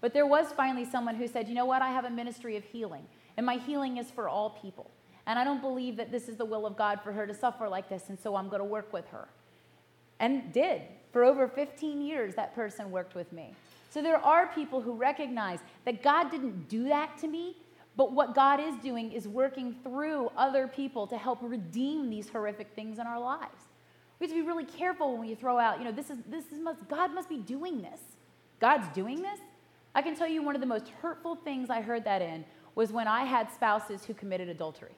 But 0.00 0.12
there 0.12 0.26
was 0.26 0.52
finally 0.52 0.84
someone 0.84 1.14
who 1.14 1.26
said, 1.26 1.48
You 1.48 1.54
know 1.54 1.64
what? 1.64 1.82
I 1.82 1.90
have 1.90 2.04
a 2.04 2.10
ministry 2.10 2.56
of 2.56 2.64
healing, 2.64 3.04
and 3.36 3.44
my 3.44 3.56
healing 3.56 3.98
is 3.98 4.10
for 4.10 4.28
all 4.28 4.50
people. 4.50 4.90
And 5.26 5.38
I 5.38 5.44
don't 5.44 5.60
believe 5.60 5.96
that 5.96 6.12
this 6.12 6.28
is 6.28 6.36
the 6.36 6.44
will 6.44 6.66
of 6.66 6.76
God 6.76 7.00
for 7.02 7.12
her 7.12 7.26
to 7.26 7.34
suffer 7.34 7.68
like 7.68 7.88
this, 7.88 8.04
and 8.08 8.18
so 8.18 8.36
I'm 8.36 8.48
going 8.48 8.60
to 8.60 8.64
work 8.64 8.92
with 8.92 9.06
her. 9.08 9.28
And 10.20 10.52
did. 10.52 10.82
For 11.12 11.24
over 11.24 11.48
15 11.48 12.00
years, 12.00 12.34
that 12.34 12.54
person 12.54 12.90
worked 12.90 13.14
with 13.14 13.32
me. 13.32 13.54
So 13.90 14.02
there 14.02 14.18
are 14.18 14.46
people 14.48 14.80
who 14.80 14.92
recognize 14.92 15.60
that 15.84 16.02
God 16.02 16.30
didn't 16.30 16.68
do 16.68 16.88
that 16.88 17.18
to 17.18 17.28
me, 17.28 17.56
but 17.96 18.12
what 18.12 18.34
God 18.34 18.60
is 18.60 18.74
doing 18.82 19.10
is 19.12 19.26
working 19.26 19.74
through 19.82 20.30
other 20.36 20.68
people 20.68 21.06
to 21.06 21.16
help 21.16 21.38
redeem 21.40 22.10
these 22.10 22.28
horrific 22.28 22.68
things 22.74 22.98
in 22.98 23.06
our 23.06 23.18
lives. 23.18 23.64
We 24.18 24.26
have 24.26 24.36
to 24.36 24.42
be 24.42 24.46
really 24.46 24.64
careful 24.64 25.16
when 25.16 25.28
you 25.28 25.36
throw 25.36 25.58
out, 25.58 25.78
you 25.78 25.84
know, 25.84 25.92
this 25.92 26.10
is 26.10 26.18
this 26.28 26.44
is 26.52 26.58
must 26.58 26.86
God 26.88 27.14
must 27.14 27.28
be 27.28 27.38
doing 27.38 27.82
this. 27.82 28.00
God's 28.60 28.88
doing 28.94 29.22
this. 29.22 29.40
I 29.94 30.02
can 30.02 30.14
tell 30.14 30.28
you 30.28 30.42
one 30.42 30.54
of 30.54 30.60
the 30.60 30.66
most 30.66 30.88
hurtful 31.00 31.36
things 31.36 31.70
I 31.70 31.80
heard 31.80 32.04
that 32.04 32.20
in 32.22 32.44
was 32.76 32.92
when 32.92 33.08
I 33.08 33.24
had 33.24 33.50
spouses 33.50 34.04
who 34.04 34.14
committed 34.14 34.48
adultery. 34.48 34.92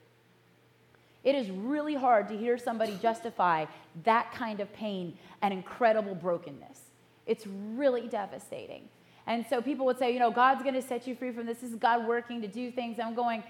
It 1.24 1.34
is 1.34 1.50
really 1.50 1.94
hard 1.94 2.28
to 2.28 2.36
hear 2.36 2.58
somebody 2.58 2.98
justify 3.00 3.64
that 4.04 4.32
kind 4.32 4.60
of 4.60 4.70
pain 4.74 5.16
and 5.40 5.54
incredible 5.54 6.14
brokenness. 6.14 6.80
It's 7.26 7.46
really 7.46 8.08
devastating. 8.08 8.88
And 9.26 9.44
so 9.48 9.60
people 9.60 9.86
would 9.86 9.98
say, 9.98 10.12
you 10.12 10.18
know, 10.18 10.30
God's 10.30 10.62
going 10.62 10.74
to 10.74 10.82
set 10.82 11.06
you 11.06 11.14
free 11.14 11.32
from 11.32 11.46
this. 11.46 11.58
This 11.58 11.70
is 11.70 11.76
God 11.76 12.06
working 12.06 12.40
to 12.42 12.48
do 12.48 12.70
things. 12.70 12.98
I'm 12.98 13.14
going, 13.14 13.42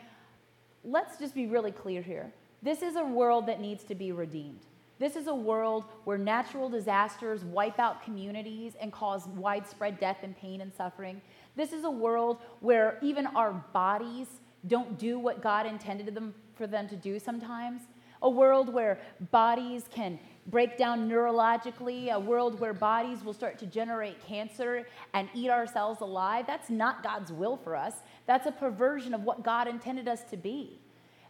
let's 0.85 1.19
just 1.19 1.35
be 1.35 1.47
really 1.47 1.71
clear 1.71 2.03
here. 2.03 2.33
This 2.63 2.83
is 2.83 2.97
a 2.97 3.05
world 3.05 3.47
that 3.47 3.61
needs 3.61 3.85
to 3.85 3.95
be 3.95 4.11
redeemed. 4.13 4.61
This 4.99 5.15
is 5.15 5.29
a 5.29 5.35
world 5.35 5.85
where 6.05 6.19
natural 6.19 6.69
disasters 6.69 7.45
wipe 7.45 7.79
out 7.79 8.03
communities 8.03 8.73
and 8.81 8.93
cause 8.93 9.27
widespread 9.29 10.01
death 10.01 10.19
and 10.23 10.37
pain 10.37 10.61
and 10.61 10.73
suffering. 10.75 11.23
This 11.55 11.73
is 11.73 11.85
a 11.85 11.91
world 11.91 12.39
where 12.61 12.99
even 13.01 13.27
our 13.29 13.53
bodies 13.73 14.27
don't 14.67 14.99
do 14.99 15.19
what 15.19 15.41
God 15.41 15.67
intended 15.67 16.13
them 16.15 16.35
for 16.55 16.67
them 16.67 16.89
to 16.89 16.97
do 16.97 17.19
sometimes. 17.19 17.83
A 18.23 18.29
world 18.29 18.73
where 18.73 18.99
bodies 19.31 19.85
can 19.89 20.19
break 20.49 20.77
down 20.77 21.09
neurologically, 21.09 22.11
a 22.11 22.19
world 22.19 22.59
where 22.59 22.73
bodies 22.73 23.23
will 23.23 23.33
start 23.33 23.59
to 23.59 23.67
generate 23.67 24.21
cancer 24.21 24.89
and 25.15 25.29
eat 25.35 25.51
ourselves 25.51 26.01
alive. 26.01 26.45
That's 26.47 26.71
not 26.71 27.05
God's 27.05 27.31
will 27.31 27.57
for 27.57 27.77
us. 27.77 27.95
That's 28.27 28.47
a 28.47 28.53
perversion 28.53 29.15
of 29.15 29.23
what 29.23 29.45
God 29.45 29.69
intended 29.69 30.09
us 30.09 30.25
to 30.31 30.37
be. 30.37 30.81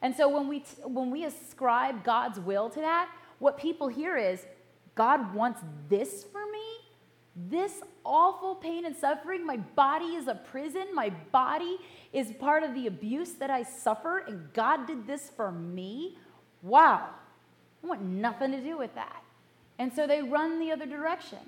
And 0.01 0.15
so 0.15 0.29
when 0.29 0.49
we, 0.49 0.65
when 0.85 1.11
we 1.11 1.25
ascribe 1.25 2.05
God's 2.05 2.39
will 2.41 2.71
to 2.71 2.81
that, 2.81 3.11
what 3.39 3.59
people 3.59 3.89
hear 3.89 4.17
is 4.17 4.47
God 4.95 5.35
wants 5.35 5.61
this 5.89 6.25
for 6.25 6.45
me? 6.51 6.59
This 7.49 7.83
awful 8.05 8.57
pain 8.57 8.85
and 8.85 8.97
suffering? 8.97 9.47
My 9.47 9.59
body 9.59 10.17
is 10.17 10.27
a 10.27 10.35
prison. 10.35 10.87
My 10.93 11.11
body 11.31 11.79
is 12.13 12.33
part 12.33 12.65
of 12.65 12.75
the 12.75 12.89
abuse 12.89 13.33
that 13.35 13.51
I 13.51 13.63
suffer, 13.63 14.19
and 14.27 14.53
God 14.53 14.87
did 14.87 15.07
this 15.07 15.31
for 15.37 15.53
me? 15.53 16.19
Wow. 16.63 17.11
I 17.83 17.87
want 17.87 18.03
nothing 18.03 18.51
to 18.53 18.61
do 18.61 18.77
with 18.77 18.95
that. 18.97 19.23
And 19.79 19.93
so 19.93 20.07
they 20.07 20.23
run 20.23 20.59
the 20.59 20.73
other 20.73 20.87
direction. 20.87 21.39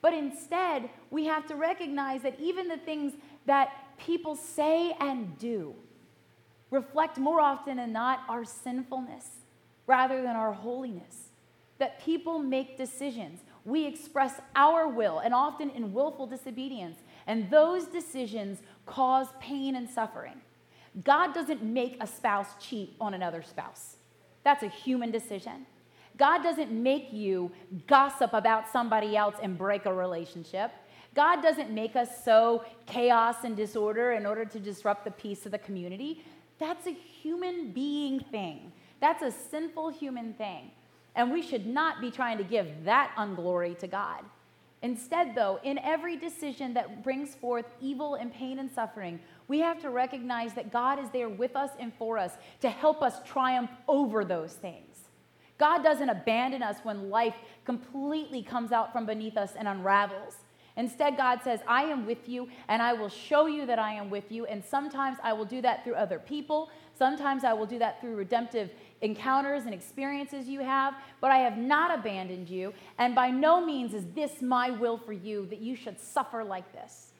But 0.00 0.14
instead, 0.14 0.88
we 1.10 1.26
have 1.26 1.46
to 1.48 1.54
recognize 1.54 2.22
that 2.22 2.38
even 2.40 2.68
the 2.68 2.78
things 2.78 3.12
that 3.44 3.72
people 3.98 4.36
say 4.36 4.94
and 5.00 5.36
do 5.38 5.74
reflect 6.70 7.18
more 7.18 7.40
often 7.40 7.76
than 7.76 7.92
not 7.92 8.20
our 8.28 8.44
sinfulness 8.44 9.26
rather 9.86 10.22
than 10.22 10.36
our 10.36 10.52
holiness. 10.52 11.25
That 11.78 12.00
people 12.02 12.38
make 12.38 12.76
decisions. 12.76 13.40
We 13.64 13.86
express 13.86 14.40
our 14.54 14.88
will, 14.88 15.18
and 15.18 15.34
often 15.34 15.70
in 15.70 15.92
willful 15.92 16.26
disobedience. 16.26 16.98
And 17.26 17.50
those 17.50 17.86
decisions 17.86 18.60
cause 18.86 19.26
pain 19.40 19.76
and 19.76 19.88
suffering. 19.88 20.40
God 21.04 21.34
doesn't 21.34 21.62
make 21.62 21.98
a 22.00 22.06
spouse 22.06 22.48
cheat 22.60 22.94
on 23.00 23.14
another 23.14 23.42
spouse. 23.42 23.96
That's 24.44 24.62
a 24.62 24.68
human 24.68 25.10
decision. 25.10 25.66
God 26.16 26.42
doesn't 26.42 26.70
make 26.70 27.12
you 27.12 27.50
gossip 27.86 28.32
about 28.32 28.70
somebody 28.70 29.16
else 29.16 29.34
and 29.42 29.58
break 29.58 29.84
a 29.84 29.92
relationship. 29.92 30.70
God 31.14 31.42
doesn't 31.42 31.70
make 31.70 31.96
us 31.96 32.24
sow 32.24 32.64
chaos 32.86 33.36
and 33.44 33.56
disorder 33.56 34.12
in 34.12 34.24
order 34.24 34.44
to 34.44 34.60
disrupt 34.60 35.04
the 35.04 35.10
peace 35.10 35.44
of 35.46 35.52
the 35.52 35.58
community. 35.58 36.24
That's 36.58 36.86
a 36.86 36.92
human 36.92 37.72
being 37.72 38.20
thing. 38.20 38.72
That's 39.00 39.22
a 39.22 39.30
sinful 39.30 39.90
human 39.90 40.34
thing. 40.34 40.70
And 41.16 41.32
we 41.32 41.42
should 41.42 41.66
not 41.66 42.00
be 42.00 42.10
trying 42.12 42.38
to 42.38 42.44
give 42.44 42.84
that 42.84 43.10
unglory 43.16 43.74
to 43.76 43.88
God. 43.88 44.22
Instead, 44.82 45.34
though, 45.34 45.58
in 45.64 45.78
every 45.78 46.16
decision 46.16 46.74
that 46.74 47.02
brings 47.02 47.34
forth 47.34 47.64
evil 47.80 48.14
and 48.14 48.32
pain 48.32 48.58
and 48.58 48.70
suffering, 48.70 49.18
we 49.48 49.58
have 49.58 49.80
to 49.80 49.90
recognize 49.90 50.52
that 50.52 50.70
God 50.70 51.02
is 51.02 51.08
there 51.10 51.28
with 51.28 51.56
us 51.56 51.70
and 51.80 51.92
for 51.94 52.18
us 52.18 52.32
to 52.60 52.68
help 52.68 53.02
us 53.02 53.20
triumph 53.24 53.70
over 53.88 54.24
those 54.24 54.52
things. 54.52 54.96
God 55.58 55.82
doesn't 55.82 56.10
abandon 56.10 56.62
us 56.62 56.76
when 56.82 57.08
life 57.08 57.34
completely 57.64 58.42
comes 58.42 58.70
out 58.70 58.92
from 58.92 59.06
beneath 59.06 59.38
us 59.38 59.54
and 59.58 59.66
unravels. 59.66 60.36
Instead, 60.76 61.16
God 61.16 61.40
says, 61.42 61.60
I 61.66 61.84
am 61.84 62.04
with 62.04 62.28
you 62.28 62.48
and 62.68 62.82
I 62.82 62.92
will 62.92 63.08
show 63.08 63.46
you 63.46 63.64
that 63.64 63.78
I 63.78 63.94
am 63.94 64.10
with 64.10 64.30
you. 64.30 64.44
And 64.44 64.62
sometimes 64.62 65.16
I 65.22 65.32
will 65.32 65.46
do 65.46 65.62
that 65.62 65.82
through 65.84 65.94
other 65.94 66.18
people. 66.18 66.70
Sometimes 66.98 67.44
I 67.44 67.54
will 67.54 67.64
do 67.64 67.78
that 67.78 68.00
through 68.00 68.14
redemptive 68.14 68.70
encounters 69.00 69.64
and 69.64 69.74
experiences 69.74 70.48
you 70.48 70.60
have. 70.60 70.94
But 71.20 71.30
I 71.30 71.38
have 71.38 71.58
not 71.58 71.96
abandoned 71.98 72.48
you. 72.48 72.72
And 72.98 73.14
by 73.14 73.30
no 73.30 73.64
means 73.64 73.94
is 73.94 74.04
this 74.14 74.42
my 74.42 74.70
will 74.70 74.98
for 74.98 75.12
you 75.12 75.46
that 75.46 75.60
you 75.60 75.76
should 75.76 76.00
suffer 76.00 76.44
like 76.44 76.72
this. 76.72 77.12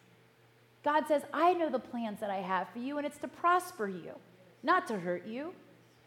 God 0.85 1.04
says, 1.09 1.23
I 1.33 1.52
know 1.52 1.68
the 1.68 1.80
plans 1.80 2.21
that 2.21 2.30
I 2.30 2.37
have 2.37 2.68
for 2.68 2.78
you, 2.78 2.97
and 2.97 3.06
it's 3.06 3.18
to 3.18 3.28
prosper 3.28 3.88
you, 3.88 4.12
not 4.62 4.87
to 4.87 4.99
hurt 4.99 5.26
you. 5.26 5.52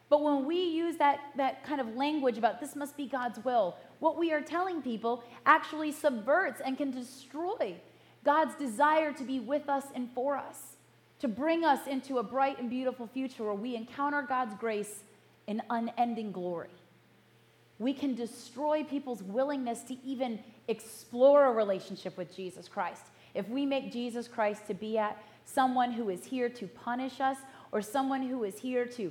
But 0.08 0.22
when 0.22 0.46
we 0.46 0.56
use 0.56 0.96
that, 0.96 1.20
that 1.36 1.64
kind 1.64 1.80
of 1.80 1.96
language 1.96 2.38
about 2.38 2.60
this 2.60 2.74
must 2.74 2.96
be 2.96 3.06
God's 3.06 3.38
will, 3.44 3.76
what 4.00 4.18
we 4.18 4.32
are 4.32 4.40
telling 4.40 4.82
people 4.82 5.22
actually 5.46 5.92
subverts 5.92 6.60
and 6.64 6.78
can 6.78 6.90
destroy 6.90 7.76
God's 8.24 8.54
desire 8.56 9.12
to 9.12 9.22
be 9.22 9.38
with 9.38 9.68
us 9.68 9.84
and 9.94 10.10
for 10.14 10.36
us, 10.36 10.76
to 11.20 11.28
bring 11.28 11.64
us 11.64 11.86
into 11.86 12.18
a 12.18 12.22
bright 12.22 12.58
and 12.58 12.68
beautiful 12.68 13.06
future 13.06 13.44
where 13.44 13.54
we 13.54 13.76
encounter 13.76 14.22
God's 14.22 14.54
grace 14.54 15.04
in 15.50 15.60
unending 15.68 16.30
glory. 16.30 16.70
We 17.80 17.92
can 17.92 18.14
destroy 18.14 18.84
people's 18.84 19.22
willingness 19.22 19.82
to 19.82 19.96
even 20.04 20.38
explore 20.68 21.46
a 21.46 21.52
relationship 21.52 22.16
with 22.16 22.34
Jesus 22.34 22.68
Christ. 22.68 23.02
If 23.34 23.48
we 23.48 23.66
make 23.66 23.92
Jesus 23.92 24.28
Christ 24.28 24.68
to 24.68 24.74
be 24.74 24.96
at 24.96 25.20
someone 25.44 25.90
who 25.90 26.08
is 26.08 26.24
here 26.24 26.48
to 26.48 26.66
punish 26.68 27.20
us 27.20 27.36
or 27.72 27.82
someone 27.82 28.22
who 28.22 28.44
is 28.44 28.60
here 28.60 28.86
to 28.86 29.10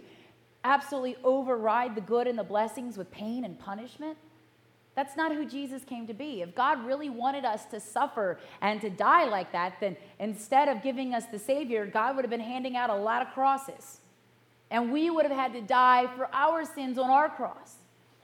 absolutely 0.63 1.17
override 1.25 1.93
the 1.93 2.01
good 2.01 2.25
and 2.25 2.39
the 2.39 2.43
blessings 2.43 2.98
with 2.98 3.12
pain 3.12 3.43
and 3.43 3.60
punishment. 3.60 4.17
That's 4.96 5.17
not 5.17 5.34
who 5.34 5.46
Jesus 5.46 5.84
came 5.84 6.08
to 6.08 6.13
be. 6.13 6.41
If 6.41 6.55
God 6.55 6.86
really 6.86 7.10
wanted 7.10 7.43
us 7.43 7.65
to 7.65 7.79
suffer 7.79 8.38
and 8.62 8.79
to 8.81 8.89
die 8.89 9.25
like 9.25 9.51
that, 9.51 9.75
then 9.81 9.98
instead 10.19 10.69
of 10.69 10.84
giving 10.84 11.13
us 11.13 11.25
the 11.25 11.39
Savior, 11.39 11.86
God 11.86 12.15
would 12.15 12.24
have 12.24 12.29
been 12.29 12.39
handing 12.39 12.77
out 12.77 12.89
a 12.89 12.96
lot 12.96 13.22
of 13.22 13.34
crosses. 13.34 13.99
And 14.72 14.92
we 14.92 15.10
would 15.10 15.26
have 15.26 15.36
had 15.36 15.54
to 15.54 15.62
die 15.62 16.08
for 16.16 16.30
our 16.34 16.64
sins 16.66 16.98
on 16.98 17.10
our 17.10 17.30
cross. 17.30 17.76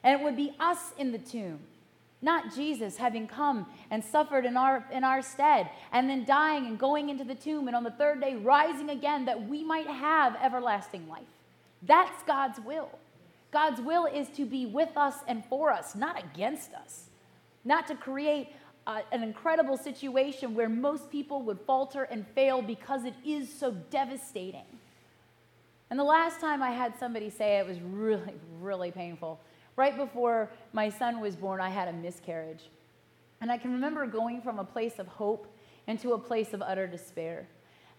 And 0.04 0.20
it 0.20 0.24
would 0.24 0.36
be 0.36 0.54
us 0.60 0.94
in 0.98 1.12
the 1.12 1.18
tomb, 1.18 1.60
not 2.22 2.54
Jesus 2.54 2.98
having 2.98 3.28
come 3.28 3.66
and 3.90 4.04
suffered 4.04 4.46
in 4.46 4.56
our, 4.56 4.86
in 4.92 5.04
our 5.04 5.22
stead, 5.22 5.70
and 5.92 6.08
then 6.08 6.26
dying 6.26 6.68
and 6.68 6.78
going 6.78 7.10
into 7.10 7.24
the 7.24 7.34
tomb, 7.34 7.68
and 7.68 7.76
on 7.76 7.84
the 7.84 7.92
third 7.92 8.22
day 8.22 8.36
rising 8.36 8.92
again 8.92 9.26
that 9.26 9.48
we 9.48 9.64
might 9.64 9.88
have 9.88 10.36
everlasting 10.42 11.08
life. 11.10 11.24
That's 11.82 12.24
God's 12.24 12.60
will. 12.60 12.90
God's 13.52 13.82
will 13.82 14.06
is 14.06 14.28
to 14.36 14.46
be 14.46 14.66
with 14.66 14.96
us 14.96 15.16
and 15.28 15.44
for 15.46 15.72
us, 15.72 15.96
not 15.96 16.22
against 16.22 16.74
us, 16.74 17.06
not 17.64 17.88
to 17.88 17.96
create 17.96 18.50
uh, 18.86 19.02
an 19.12 19.24
incredible 19.24 19.78
situation 19.78 20.54
where 20.54 20.70
most 20.70 21.10
people 21.10 21.42
would 21.42 21.60
falter 21.62 22.04
and 22.04 22.28
fail 22.36 22.62
because 22.62 23.06
it 23.06 23.16
is 23.26 23.52
so 23.52 23.72
devastating. 23.90 24.66
And 25.90 26.00
the 26.00 26.04
last 26.04 26.40
time 26.40 26.64
I 26.64 26.72
had 26.72 26.98
somebody 26.98 27.30
say 27.30 27.60
it 27.60 27.68
was 27.68 27.80
really, 27.80 28.34
really 28.60 28.92
painful. 28.92 29.40
Right 29.76 29.96
before 29.96 30.50
my 30.74 30.90
son 30.90 31.20
was 31.20 31.36
born, 31.36 31.62
I 31.62 31.70
had 31.70 31.88
a 31.88 31.94
miscarriage. 31.94 32.70
And 33.42 33.52
I 33.52 33.58
can 33.58 33.72
remember 33.74 34.08
going 34.08 34.42
from 34.42 34.60
a 34.60 34.64
place 34.64 34.98
of 34.98 35.08
hope 35.08 35.54
into 35.88 36.14
a 36.14 36.18
place 36.18 36.54
of 36.54 36.62
utter 36.62 36.88
despair. 36.88 37.48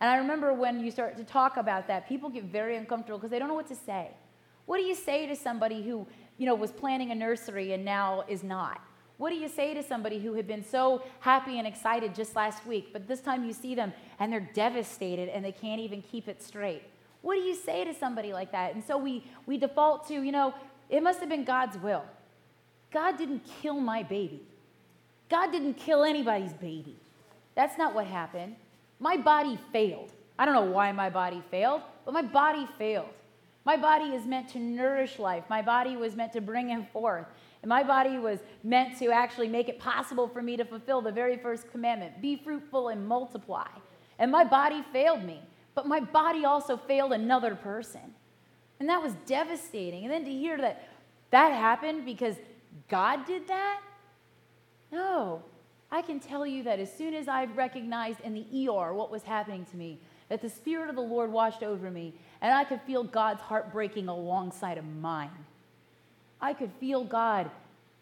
And 0.00 0.10
I 0.10 0.16
remember 0.16 0.52
when 0.52 0.80
you 0.80 0.90
start 0.90 1.16
to 1.16 1.24
talk 1.24 1.56
about 1.56 1.86
that, 1.88 2.08
people 2.08 2.28
get 2.28 2.44
very 2.44 2.76
uncomfortable 2.76 3.18
because 3.18 3.30
they 3.30 3.38
don't 3.38 3.48
know 3.48 3.54
what 3.54 3.68
to 3.68 3.76
say. 3.76 4.10
What 4.66 4.78
do 4.78 4.82
you 4.82 4.94
say 4.94 5.26
to 5.26 5.36
somebody 5.36 5.82
who, 5.82 6.06
you 6.38 6.46
know, 6.46 6.54
was 6.54 6.72
planning 6.72 7.12
a 7.12 7.14
nursery 7.14 7.72
and 7.72 7.84
now 7.84 8.24
is 8.28 8.42
not? 8.42 8.80
What 9.18 9.30
do 9.30 9.36
you 9.36 9.48
say 9.48 9.72
to 9.72 9.82
somebody 9.82 10.18
who 10.18 10.34
had 10.34 10.46
been 10.46 10.64
so 10.64 11.02
happy 11.20 11.58
and 11.58 11.66
excited 11.66 12.14
just 12.14 12.36
last 12.36 12.66
week, 12.66 12.88
but 12.92 13.08
this 13.08 13.20
time 13.20 13.44
you 13.44 13.52
see 13.52 13.74
them 13.74 13.92
and 14.18 14.30
they're 14.30 14.50
devastated 14.52 15.30
and 15.30 15.42
they 15.42 15.52
can't 15.52 15.80
even 15.80 16.02
keep 16.02 16.28
it 16.28 16.42
straight? 16.42 16.82
What 17.22 17.34
do 17.34 17.40
you 17.40 17.54
say 17.54 17.84
to 17.84 17.94
somebody 17.94 18.32
like 18.32 18.52
that? 18.52 18.74
And 18.74 18.84
so 18.84 18.96
we, 18.96 19.24
we 19.46 19.58
default 19.58 20.06
to, 20.08 20.14
you 20.14 20.32
know, 20.32 20.54
it 20.88 21.02
must 21.02 21.20
have 21.20 21.28
been 21.28 21.44
God's 21.44 21.76
will. 21.78 22.04
God 22.92 23.18
didn't 23.18 23.42
kill 23.60 23.80
my 23.80 24.02
baby. 24.02 24.42
God 25.28 25.50
didn't 25.50 25.74
kill 25.74 26.04
anybody's 26.04 26.52
baby. 26.52 26.96
That's 27.54 27.76
not 27.76 27.94
what 27.94 28.06
happened. 28.06 28.56
My 29.00 29.16
body 29.16 29.58
failed. 29.72 30.12
I 30.38 30.44
don't 30.44 30.54
know 30.54 30.70
why 30.70 30.92
my 30.92 31.10
body 31.10 31.42
failed, 31.50 31.82
but 32.04 32.14
my 32.14 32.22
body 32.22 32.66
failed. 32.78 33.08
My 33.64 33.76
body 33.76 34.14
is 34.14 34.24
meant 34.26 34.48
to 34.50 34.60
nourish 34.60 35.18
life. 35.18 35.42
My 35.50 35.60
body 35.60 35.96
was 35.96 36.14
meant 36.14 36.32
to 36.34 36.40
bring 36.40 36.68
him 36.68 36.86
forth. 36.92 37.26
And 37.62 37.68
my 37.68 37.82
body 37.82 38.18
was 38.18 38.38
meant 38.62 38.96
to 39.00 39.10
actually 39.10 39.48
make 39.48 39.68
it 39.68 39.80
possible 39.80 40.28
for 40.28 40.40
me 40.40 40.56
to 40.56 40.64
fulfill 40.64 41.00
the 41.00 41.10
very 41.10 41.36
first 41.36 41.70
commandment 41.72 42.22
be 42.22 42.36
fruitful 42.36 42.88
and 42.88 43.06
multiply. 43.08 43.66
And 44.20 44.30
my 44.30 44.44
body 44.44 44.84
failed 44.92 45.24
me, 45.24 45.42
but 45.76 45.86
my 45.86 46.00
body 46.00 46.44
also 46.44 46.76
failed 46.76 47.12
another 47.12 47.54
person. 47.54 48.00
And 48.80 48.88
that 48.88 49.00
was 49.00 49.12
devastating. 49.26 50.04
And 50.04 50.12
then 50.12 50.24
to 50.24 50.30
hear 50.30 50.56
that 50.56 50.88
that 51.30 51.52
happened 51.52 52.04
because 52.04 52.34
God 52.88 53.26
did 53.26 53.46
that? 53.48 53.80
No, 54.90 55.42
I 55.90 56.02
can 56.02 56.18
tell 56.18 56.46
you 56.46 56.62
that 56.64 56.80
as 56.80 56.92
soon 56.92 57.14
as 57.14 57.28
I 57.28 57.44
recognized 57.44 58.20
in 58.22 58.34
the 58.34 58.68
ER 58.68 58.94
what 58.94 59.10
was 59.10 59.22
happening 59.22 59.66
to 59.66 59.76
me, 59.76 59.98
that 60.30 60.40
the 60.40 60.48
Spirit 60.48 60.88
of 60.88 60.96
the 60.96 61.02
Lord 61.02 61.30
washed 61.30 61.62
over 61.62 61.90
me, 61.90 62.14
and 62.40 62.52
I 62.52 62.64
could 62.64 62.80
feel 62.82 63.04
God's 63.04 63.42
heart 63.42 63.72
breaking 63.72 64.08
alongside 64.08 64.78
of 64.78 64.84
mine. 64.84 65.30
I 66.40 66.54
could 66.54 66.72
feel 66.80 67.04
God 67.04 67.50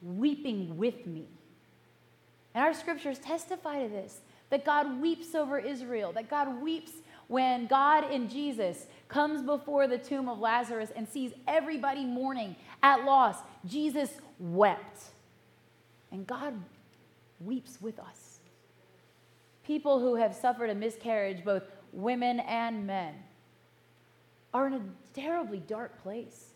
weeping 0.00 0.76
with 0.76 1.06
me. 1.06 1.26
And 2.54 2.64
our 2.64 2.72
scriptures 2.72 3.18
testify 3.18 3.82
to 3.82 3.88
this 3.88 4.20
that 4.50 4.64
God 4.64 5.00
weeps 5.00 5.34
over 5.34 5.58
Israel, 5.58 6.12
that 6.12 6.30
God 6.30 6.62
weeps 6.62 6.92
when 7.28 7.66
God 7.66 8.10
in 8.10 8.28
Jesus 8.28 8.86
comes 9.08 9.42
before 9.42 9.86
the 9.86 9.98
tomb 9.98 10.28
of 10.28 10.38
Lazarus 10.38 10.90
and 10.94 11.08
sees 11.08 11.32
everybody 11.46 12.04
mourning 12.04 12.56
at 12.82 13.04
loss. 13.04 13.36
Jesus 13.64 14.10
wept. 14.38 15.02
And 16.12 16.26
God 16.26 16.54
weeps 17.40 17.80
with 17.80 17.98
us. 17.98 18.38
People 19.64 19.98
who 20.00 20.14
have 20.16 20.34
suffered 20.34 20.70
a 20.70 20.74
miscarriage, 20.74 21.44
both 21.44 21.62
women 21.92 22.40
and 22.40 22.86
men, 22.86 23.14
are 24.52 24.66
in 24.66 24.74
a 24.74 24.82
terribly 25.12 25.58
dark 25.58 26.02
place. 26.02 26.53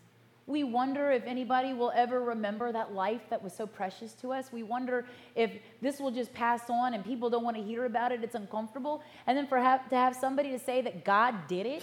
We 0.49 0.65
wonder 0.65 1.11
if 1.11 1.25
anybody 1.27 1.75
will 1.75 1.93
ever 1.95 2.23
remember 2.23 2.73
that 2.73 2.95
life 2.95 3.21
that 3.29 3.43
was 3.43 3.53
so 3.53 3.67
precious 3.67 4.15
to 4.15 4.33
us. 4.33 4.51
We 4.51 4.63
wonder 4.63 5.05
if 5.37 5.53
this 5.83 6.01
will 6.01 6.11
just 6.11 6.33
pass 6.33 6.71
on 6.71 6.95
and 6.95 7.05
people 7.05 7.29
don't 7.29 7.45
want 7.45 7.59
to 7.59 7.63
hear 7.63 7.85
about 7.85 8.13
it. 8.13 8.25
It's 8.25 8.35
uncomfortable. 8.35 9.03
And 9.27 9.37
then 9.37 9.47
for 9.47 9.59
have, 9.59 9.87
to 9.91 9.97
have 9.97 10.17
somebody 10.17 10.51
to 10.53 10.59
say 10.59 10.81
that 10.81 11.05
God 11.05 11.47
did 11.49 11.67
it, 11.67 11.83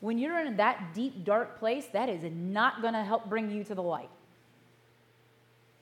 when 0.00 0.18
you're 0.18 0.40
in 0.44 0.56
that 0.56 0.92
deep, 0.92 1.24
dark 1.24 1.60
place, 1.60 1.86
that 1.92 2.08
is 2.08 2.24
not 2.32 2.82
going 2.82 2.94
to 2.94 3.04
help 3.04 3.28
bring 3.28 3.48
you 3.48 3.62
to 3.62 3.76
the 3.76 3.82
light. 3.82 4.10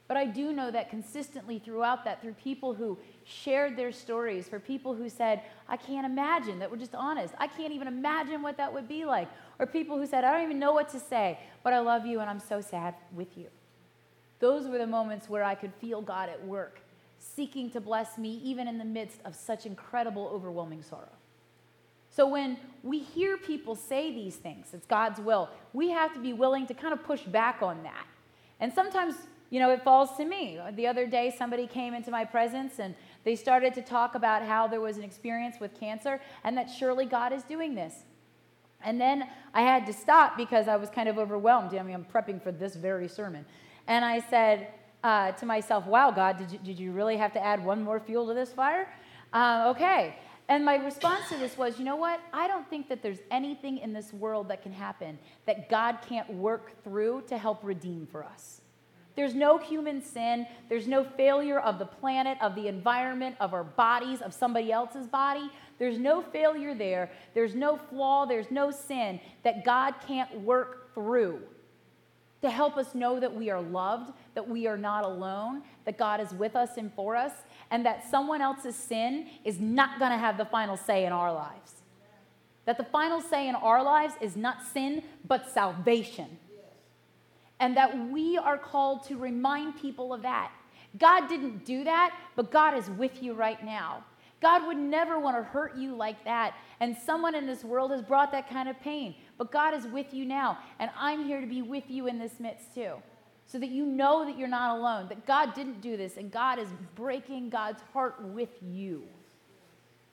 But 0.06 0.18
I 0.18 0.26
do 0.26 0.52
know 0.52 0.70
that 0.70 0.90
consistently 0.90 1.58
throughout 1.58 2.04
that, 2.04 2.20
through 2.20 2.34
people 2.34 2.74
who 2.74 2.98
shared 3.24 3.74
their 3.74 3.90
stories, 3.90 4.46
for 4.46 4.60
people 4.60 4.94
who 4.94 5.08
said, 5.08 5.40
I 5.66 5.78
can't 5.78 6.04
imagine, 6.04 6.58
that 6.58 6.70
were 6.70 6.76
just 6.76 6.94
honest. 6.94 7.32
I 7.38 7.46
can't 7.46 7.72
even 7.72 7.88
imagine 7.88 8.42
what 8.42 8.58
that 8.58 8.72
would 8.72 8.86
be 8.86 9.06
like. 9.06 9.28
Or 9.58 9.66
people 9.66 9.98
who 9.98 10.06
said, 10.06 10.24
I 10.24 10.32
don't 10.32 10.42
even 10.42 10.58
know 10.58 10.72
what 10.72 10.90
to 10.90 11.00
say, 11.00 11.38
but 11.62 11.72
I 11.72 11.78
love 11.78 12.04
you 12.04 12.20
and 12.20 12.28
I'm 12.28 12.40
so 12.40 12.60
sad 12.60 12.94
with 13.14 13.38
you. 13.38 13.46
Those 14.40 14.66
were 14.66 14.76
the 14.76 14.86
moments 14.86 15.28
where 15.28 15.42
I 15.42 15.54
could 15.54 15.72
feel 15.80 16.02
God 16.02 16.28
at 16.28 16.44
work, 16.44 16.80
seeking 17.18 17.70
to 17.70 17.80
bless 17.80 18.18
me 18.18 18.40
even 18.44 18.68
in 18.68 18.76
the 18.76 18.84
midst 18.84 19.20
of 19.24 19.34
such 19.34 19.64
incredible, 19.64 20.28
overwhelming 20.28 20.82
sorrow. 20.82 21.08
So 22.10 22.28
when 22.28 22.58
we 22.82 22.98
hear 22.98 23.38
people 23.38 23.74
say 23.74 24.12
these 24.12 24.36
things, 24.36 24.66
it's 24.74 24.86
God's 24.86 25.18
will, 25.18 25.48
we 25.72 25.90
have 25.90 26.12
to 26.12 26.20
be 26.20 26.34
willing 26.34 26.66
to 26.66 26.74
kind 26.74 26.92
of 26.92 27.02
push 27.02 27.22
back 27.22 27.62
on 27.62 27.82
that. 27.84 28.06
And 28.60 28.72
sometimes, 28.72 29.14
you 29.50 29.60
know, 29.60 29.70
it 29.70 29.82
falls 29.84 30.16
to 30.16 30.24
me. 30.24 30.58
The 30.74 30.86
other 30.86 31.06
day, 31.06 31.34
somebody 31.36 31.66
came 31.66 31.94
into 31.94 32.10
my 32.10 32.24
presence 32.24 32.78
and 32.78 32.94
they 33.24 33.36
started 33.36 33.74
to 33.74 33.82
talk 33.82 34.14
about 34.14 34.42
how 34.42 34.66
there 34.66 34.80
was 34.80 34.96
an 34.96 35.04
experience 35.04 35.56
with 35.60 35.78
cancer 35.78 36.20
and 36.42 36.56
that 36.56 36.70
surely 36.70 37.06
God 37.06 37.32
is 37.32 37.42
doing 37.44 37.74
this. 37.74 37.94
And 38.82 39.00
then 39.00 39.28
I 39.54 39.62
had 39.62 39.86
to 39.86 39.92
stop 39.92 40.36
because 40.36 40.68
I 40.68 40.76
was 40.76 40.90
kind 40.90 41.08
of 41.08 41.18
overwhelmed. 41.18 41.74
I 41.74 41.82
mean, 41.82 41.94
I'm 41.94 42.04
prepping 42.04 42.42
for 42.42 42.52
this 42.52 42.76
very 42.76 43.08
sermon. 43.08 43.46
And 43.86 44.04
I 44.04 44.20
said 44.20 44.68
uh, 45.02 45.32
to 45.32 45.46
myself, 45.46 45.86
wow, 45.86 46.10
God, 46.10 46.38
did 46.38 46.50
you, 46.50 46.58
did 46.58 46.78
you 46.78 46.92
really 46.92 47.16
have 47.16 47.32
to 47.32 47.44
add 47.44 47.64
one 47.64 47.82
more 47.82 48.00
fuel 48.00 48.26
to 48.28 48.34
this 48.34 48.52
fire? 48.52 48.92
Uh, 49.32 49.72
okay. 49.74 50.16
And 50.48 50.64
my 50.64 50.76
response 50.76 51.28
to 51.30 51.38
this 51.38 51.56
was, 51.56 51.78
you 51.78 51.84
know 51.84 51.96
what? 51.96 52.20
I 52.32 52.46
don't 52.46 52.68
think 52.68 52.88
that 52.90 53.02
there's 53.02 53.20
anything 53.30 53.78
in 53.78 53.94
this 53.94 54.12
world 54.12 54.48
that 54.48 54.62
can 54.62 54.72
happen 54.72 55.18
that 55.46 55.70
God 55.70 55.98
can't 56.06 56.30
work 56.34 56.82
through 56.84 57.22
to 57.28 57.38
help 57.38 57.60
redeem 57.62 58.06
for 58.06 58.24
us. 58.24 58.60
There's 59.16 59.34
no 59.34 59.58
human 59.58 60.02
sin. 60.02 60.46
There's 60.68 60.88
no 60.88 61.04
failure 61.04 61.60
of 61.60 61.78
the 61.78 61.86
planet, 61.86 62.36
of 62.40 62.54
the 62.54 62.66
environment, 62.68 63.36
of 63.40 63.54
our 63.54 63.64
bodies, 63.64 64.20
of 64.20 64.34
somebody 64.34 64.72
else's 64.72 65.06
body. 65.06 65.50
There's 65.78 65.98
no 65.98 66.22
failure 66.22 66.74
there. 66.74 67.10
There's 67.32 67.54
no 67.54 67.76
flaw. 67.76 68.26
There's 68.26 68.50
no 68.50 68.70
sin 68.70 69.20
that 69.42 69.64
God 69.64 69.94
can't 70.06 70.40
work 70.40 70.94
through 70.94 71.40
to 72.42 72.50
help 72.50 72.76
us 72.76 72.94
know 72.94 73.18
that 73.18 73.34
we 73.34 73.48
are 73.48 73.62
loved, 73.62 74.12
that 74.34 74.46
we 74.46 74.66
are 74.66 74.76
not 74.76 75.02
alone, 75.04 75.62
that 75.86 75.96
God 75.96 76.20
is 76.20 76.30
with 76.34 76.54
us 76.54 76.76
and 76.76 76.92
for 76.92 77.16
us, 77.16 77.32
and 77.70 77.86
that 77.86 78.08
someone 78.10 78.42
else's 78.42 78.76
sin 78.76 79.28
is 79.44 79.58
not 79.58 79.98
going 79.98 80.10
to 80.10 80.18
have 80.18 80.36
the 80.36 80.44
final 80.44 80.76
say 80.76 81.06
in 81.06 81.12
our 81.12 81.32
lives. 81.32 81.72
That 82.66 82.76
the 82.76 82.84
final 82.84 83.22
say 83.22 83.48
in 83.48 83.54
our 83.54 83.82
lives 83.82 84.14
is 84.20 84.36
not 84.36 84.62
sin, 84.62 85.02
but 85.26 85.50
salvation. 85.50 86.38
And 87.64 87.74
that 87.78 88.10
we 88.10 88.36
are 88.36 88.58
called 88.58 89.04
to 89.04 89.16
remind 89.16 89.80
people 89.80 90.12
of 90.12 90.20
that. 90.20 90.52
God 90.98 91.28
didn't 91.28 91.64
do 91.64 91.82
that, 91.84 92.14
but 92.36 92.50
God 92.50 92.76
is 92.76 92.90
with 92.90 93.22
you 93.22 93.32
right 93.32 93.64
now. 93.64 94.04
God 94.42 94.66
would 94.66 94.76
never 94.76 95.18
want 95.18 95.38
to 95.38 95.42
hurt 95.42 95.74
you 95.74 95.96
like 95.96 96.22
that. 96.24 96.56
And 96.80 96.94
someone 96.94 97.34
in 97.34 97.46
this 97.46 97.64
world 97.64 97.90
has 97.92 98.02
brought 98.02 98.32
that 98.32 98.50
kind 98.50 98.68
of 98.68 98.78
pain. 98.82 99.14
But 99.38 99.50
God 99.50 99.72
is 99.72 99.86
with 99.86 100.12
you 100.12 100.26
now. 100.26 100.58
And 100.78 100.90
I'm 100.94 101.24
here 101.24 101.40
to 101.40 101.46
be 101.46 101.62
with 101.62 101.84
you 101.88 102.06
in 102.06 102.18
this 102.18 102.38
midst 102.38 102.74
too. 102.74 102.96
So 103.46 103.58
that 103.58 103.70
you 103.70 103.86
know 103.86 104.26
that 104.26 104.36
you're 104.36 104.46
not 104.46 104.76
alone, 104.76 105.08
that 105.08 105.24
God 105.24 105.54
didn't 105.54 105.80
do 105.80 105.96
this, 105.96 106.18
and 106.18 106.30
God 106.30 106.58
is 106.58 106.68
breaking 106.94 107.48
God's 107.48 107.80
heart 107.94 108.22
with 108.22 108.50
you. 108.60 109.04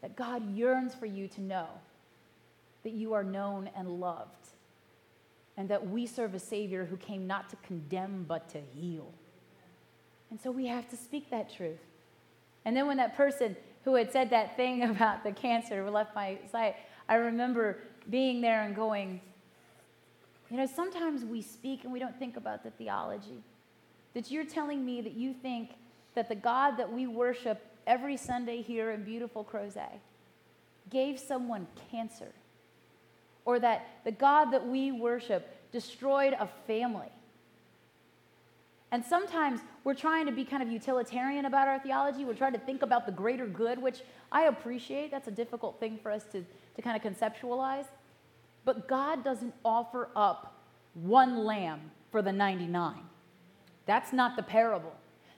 That 0.01 0.15
God 0.15 0.55
yearns 0.55 0.95
for 0.95 1.05
you 1.05 1.27
to 1.27 1.41
know 1.41 1.67
that 2.83 2.93
you 2.93 3.11
are 3.11 3.25
known 3.25 3.69
and 3.75 3.99
loved, 3.99 4.51
and 5.57 5.69
that 5.69 5.89
we 5.89 6.05
serve 6.05 6.33
a 6.33 6.39
Savior 6.39 6.85
who 6.85 6.97
came 6.97 7.27
not 7.27 7.49
to 7.49 7.55
condemn 7.57 8.25
but 8.27 8.49
to 8.49 8.59
heal. 8.59 9.11
And 10.29 10.39
so 10.39 10.49
we 10.49 10.67
have 10.67 10.89
to 10.89 10.97
speak 10.97 11.29
that 11.29 11.53
truth. 11.53 11.79
And 12.65 12.75
then 12.75 12.87
when 12.87 12.97
that 12.97 13.15
person 13.17 13.55
who 13.83 13.95
had 13.95 14.11
said 14.11 14.29
that 14.29 14.55
thing 14.55 14.83
about 14.89 15.23
the 15.23 15.31
cancer 15.31 15.89
left 15.89 16.15
my 16.15 16.37
sight, 16.51 16.75
I 17.09 17.15
remember 17.15 17.79
being 18.09 18.41
there 18.41 18.63
and 18.63 18.75
going, 18.75 19.21
you 20.49 20.57
know, 20.57 20.65
sometimes 20.65 21.23
we 21.23 21.41
speak 21.41 21.83
and 21.83 21.93
we 21.93 21.99
don't 21.99 22.17
think 22.17 22.37
about 22.37 22.63
the 22.63 22.71
theology. 22.71 23.43
That 24.13 24.29
you're 24.29 24.45
telling 24.45 24.85
me 24.85 25.01
that 25.01 25.13
you 25.13 25.33
think 25.33 25.71
that 26.15 26.27
the 26.27 26.35
God 26.35 26.77
that 26.77 26.91
we 26.91 27.07
worship 27.07 27.65
every 27.87 28.17
Sunday 28.17 28.61
here 28.61 28.91
in 28.91 29.03
beautiful 29.03 29.43
Crozet 29.43 29.99
gave 30.89 31.19
someone 31.19 31.67
cancer, 31.89 32.31
or 33.45 33.59
that 33.59 33.87
the 34.03 34.11
God 34.11 34.51
that 34.51 34.67
we 34.67 34.91
worship 34.91 35.71
destroyed 35.71 36.33
a 36.39 36.47
family 36.67 37.11
and 38.91 39.03
sometimes 39.05 39.61
we're 39.85 39.93
trying 39.93 40.25
to 40.25 40.33
be 40.33 40.43
kind 40.43 40.61
of 40.61 40.69
utilitarian 40.69 41.45
about 41.45 41.67
our 41.69 41.79
theology. 41.79 42.25
We're 42.25 42.33
trying 42.33 42.53
to 42.53 42.59
think 42.59 42.81
about 42.81 43.05
the 43.05 43.11
greater 43.11 43.47
good, 43.47 43.81
which 43.81 44.01
I 44.31 44.43
appreciate. 44.43 45.11
That's 45.11 45.29
a 45.29 45.31
difficult 45.31 45.79
thing 45.79 45.97
for 46.03 46.11
us 46.11 46.25
to, 46.33 46.43
to 46.75 46.81
kind 46.81 46.97
of 46.97 47.01
conceptualize. 47.01 47.85
But 48.65 48.89
God 48.89 49.23
doesn't 49.23 49.55
offer 49.63 50.09
up 50.15 50.57
one 50.93 51.45
lamb 51.45 51.91
for 52.11 52.21
the 52.21 52.33
99. 52.33 52.95
That's 53.85 54.11
not 54.11 54.35
the 54.35 54.43
parable. 54.43 54.93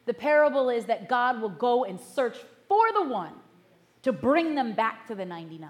The 0.05 0.15
parable 0.15 0.69
is 0.69 0.85
that 0.85 1.07
God 1.07 1.39
will 1.39 1.49
go 1.49 1.85
and 1.85 1.99
search 1.99 2.37
for 2.67 2.85
the 2.93 3.03
one 3.03 3.33
to 4.01 4.11
bring 4.11 4.55
them 4.55 4.73
back 4.73 5.07
to 5.07 5.15
the 5.15 5.25
99. 5.25 5.69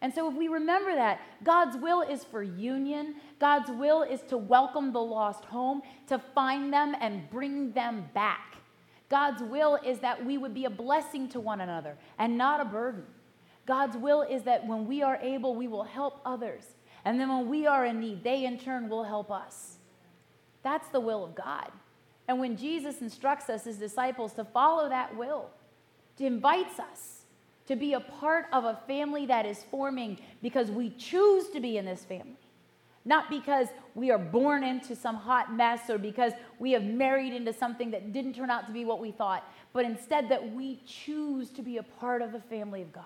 And 0.00 0.14
so, 0.14 0.30
if 0.30 0.36
we 0.36 0.46
remember 0.48 0.94
that, 0.94 1.20
God's 1.42 1.76
will 1.76 2.02
is 2.02 2.22
for 2.22 2.42
union. 2.42 3.16
God's 3.40 3.70
will 3.70 4.02
is 4.02 4.22
to 4.28 4.36
welcome 4.36 4.92
the 4.92 5.00
lost 5.00 5.44
home, 5.44 5.82
to 6.06 6.18
find 6.18 6.72
them 6.72 6.94
and 7.00 7.28
bring 7.30 7.72
them 7.72 8.08
back. 8.14 8.56
God's 9.08 9.42
will 9.42 9.76
is 9.84 9.98
that 10.00 10.24
we 10.24 10.38
would 10.38 10.54
be 10.54 10.66
a 10.66 10.70
blessing 10.70 11.28
to 11.30 11.40
one 11.40 11.60
another 11.60 11.96
and 12.18 12.38
not 12.38 12.60
a 12.60 12.64
burden. 12.64 13.04
God's 13.66 13.96
will 13.96 14.22
is 14.22 14.42
that 14.44 14.66
when 14.66 14.86
we 14.86 15.02
are 15.02 15.16
able, 15.16 15.54
we 15.56 15.66
will 15.66 15.84
help 15.84 16.20
others. 16.24 16.64
And 17.04 17.18
then 17.18 17.28
when 17.28 17.48
we 17.48 17.66
are 17.66 17.84
in 17.84 18.00
need, 18.00 18.22
they 18.22 18.44
in 18.44 18.58
turn 18.58 18.88
will 18.88 19.04
help 19.04 19.30
us. 19.30 19.78
That's 20.62 20.88
the 20.88 21.00
will 21.00 21.24
of 21.24 21.34
God. 21.34 21.70
And 22.28 22.38
when 22.38 22.56
Jesus 22.56 23.00
instructs 23.00 23.48
us 23.48 23.66
as 23.66 23.76
disciples 23.78 24.34
to 24.34 24.44
follow 24.44 24.88
that 24.88 25.16
will, 25.16 25.50
invites 26.18 26.78
us 26.78 27.17
to 27.68 27.76
be 27.76 27.92
a 27.92 28.00
part 28.00 28.46
of 28.52 28.64
a 28.64 28.80
family 28.86 29.26
that 29.26 29.46
is 29.46 29.62
forming 29.70 30.18
because 30.42 30.70
we 30.70 30.90
choose 30.90 31.48
to 31.50 31.60
be 31.60 31.76
in 31.76 31.84
this 31.84 32.02
family. 32.02 32.38
Not 33.04 33.30
because 33.30 33.68
we 33.94 34.10
are 34.10 34.18
born 34.18 34.64
into 34.64 34.96
some 34.96 35.16
hot 35.16 35.54
mess 35.54 35.88
or 35.88 35.98
because 35.98 36.32
we 36.58 36.72
have 36.72 36.82
married 36.82 37.32
into 37.32 37.52
something 37.52 37.90
that 37.90 38.12
didn't 38.12 38.34
turn 38.34 38.50
out 38.50 38.66
to 38.66 38.72
be 38.72 38.84
what 38.84 39.00
we 39.00 39.12
thought, 39.12 39.44
but 39.72 39.84
instead 39.84 40.30
that 40.30 40.54
we 40.54 40.80
choose 40.86 41.50
to 41.50 41.62
be 41.62 41.76
a 41.76 41.82
part 41.82 42.22
of 42.22 42.32
the 42.32 42.40
family 42.40 42.82
of 42.82 42.92
God. 42.92 43.04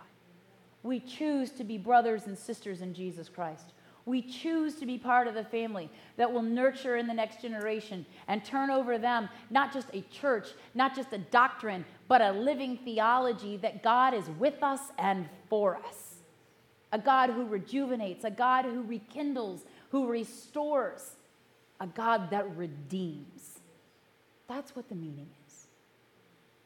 We 0.85 1.01
choose 1.01 1.51
to 1.53 1.65
be 1.65 1.77
brothers 1.77 2.27
and 2.27 2.39
sisters 2.39 2.83
in 2.83 2.95
Jesus 2.95 3.29
Christ. 3.29 3.73
We 4.05 4.23
choose 4.23 4.75
to 4.77 4.87
be 4.87 4.99
part 4.99 5.29
of 5.29 5.35
the 5.35 5.45
family 5.45 5.89
that 6.17 6.33
will 6.33 6.43
nurture 6.43 6.97
in 6.97 7.07
the 7.07 7.15
next 7.15 7.41
generation 7.41 8.05
and 8.27 8.45
turn 8.45 8.71
over 8.71 8.99
them 8.99 9.29
not 9.51 9.73
just 9.73 9.89
a 9.93 10.01
church, 10.03 10.49
not 10.75 10.97
just 10.97 11.13
a 11.13 11.19
doctrine, 11.19 11.85
but 12.09 12.21
a 12.21 12.33
living 12.33 12.79
theology 12.79 13.57
that 13.59 13.83
God 13.83 14.13
is 14.13 14.29
with 14.39 14.63
us 14.63 14.81
and 14.99 15.29
for 15.49 15.77
us. 15.87 16.17
A 16.91 16.99
God 16.99 17.31
who 17.31 17.47
rejuvenates, 17.47 18.25
a 18.25 18.31
God 18.31 18.65
who 18.65 18.83
rekindles, 18.83 19.65
who 19.91 20.09
restores, 20.09 21.13
a 21.81 21.87
God 21.87 22.31
that 22.31 22.57
redeems. 22.57 23.61
That's 24.49 24.75
what 24.75 24.89
the 24.89 24.95
meaning 24.95 25.29
is. 25.47 25.67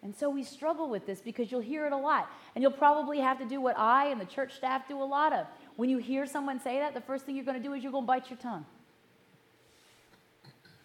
And 0.03 0.15
so 0.15 0.31
we 0.31 0.45
struggle 0.45 0.89
with 0.89 1.07
this 1.07 1.21
because 1.21 1.51
you'll 1.51 1.61
hear 1.61 1.87
it 1.87 1.93
a 1.93 1.97
lot. 1.97 2.31
And 2.55 2.63
you'll 2.63 2.71
probably 2.71 3.19
have 3.19 3.39
to 3.39 3.45
do 3.45 3.61
what 3.61 3.77
I 3.79 4.07
and 4.07 4.21
the 4.21 4.27
church 4.27 4.55
staff 4.55 4.87
do 4.89 5.03
a 5.03 5.05
lot 5.05 5.33
of 5.33 5.47
when 5.77 5.91
you 5.91 5.99
hear 5.99 6.27
someone 6.27 6.61
say 6.61 6.79
that, 6.79 6.95
the 6.95 7.01
first 7.01 7.25
thing 7.25 7.37
you're 7.37 7.45
going 7.45 7.61
to 7.61 7.63
do 7.63 7.75
is 7.75 7.83
you're 7.83 7.93
going 7.93 8.05
to 8.05 8.09
bite 8.09 8.31
your 8.31 8.39
tongue. 8.39 8.65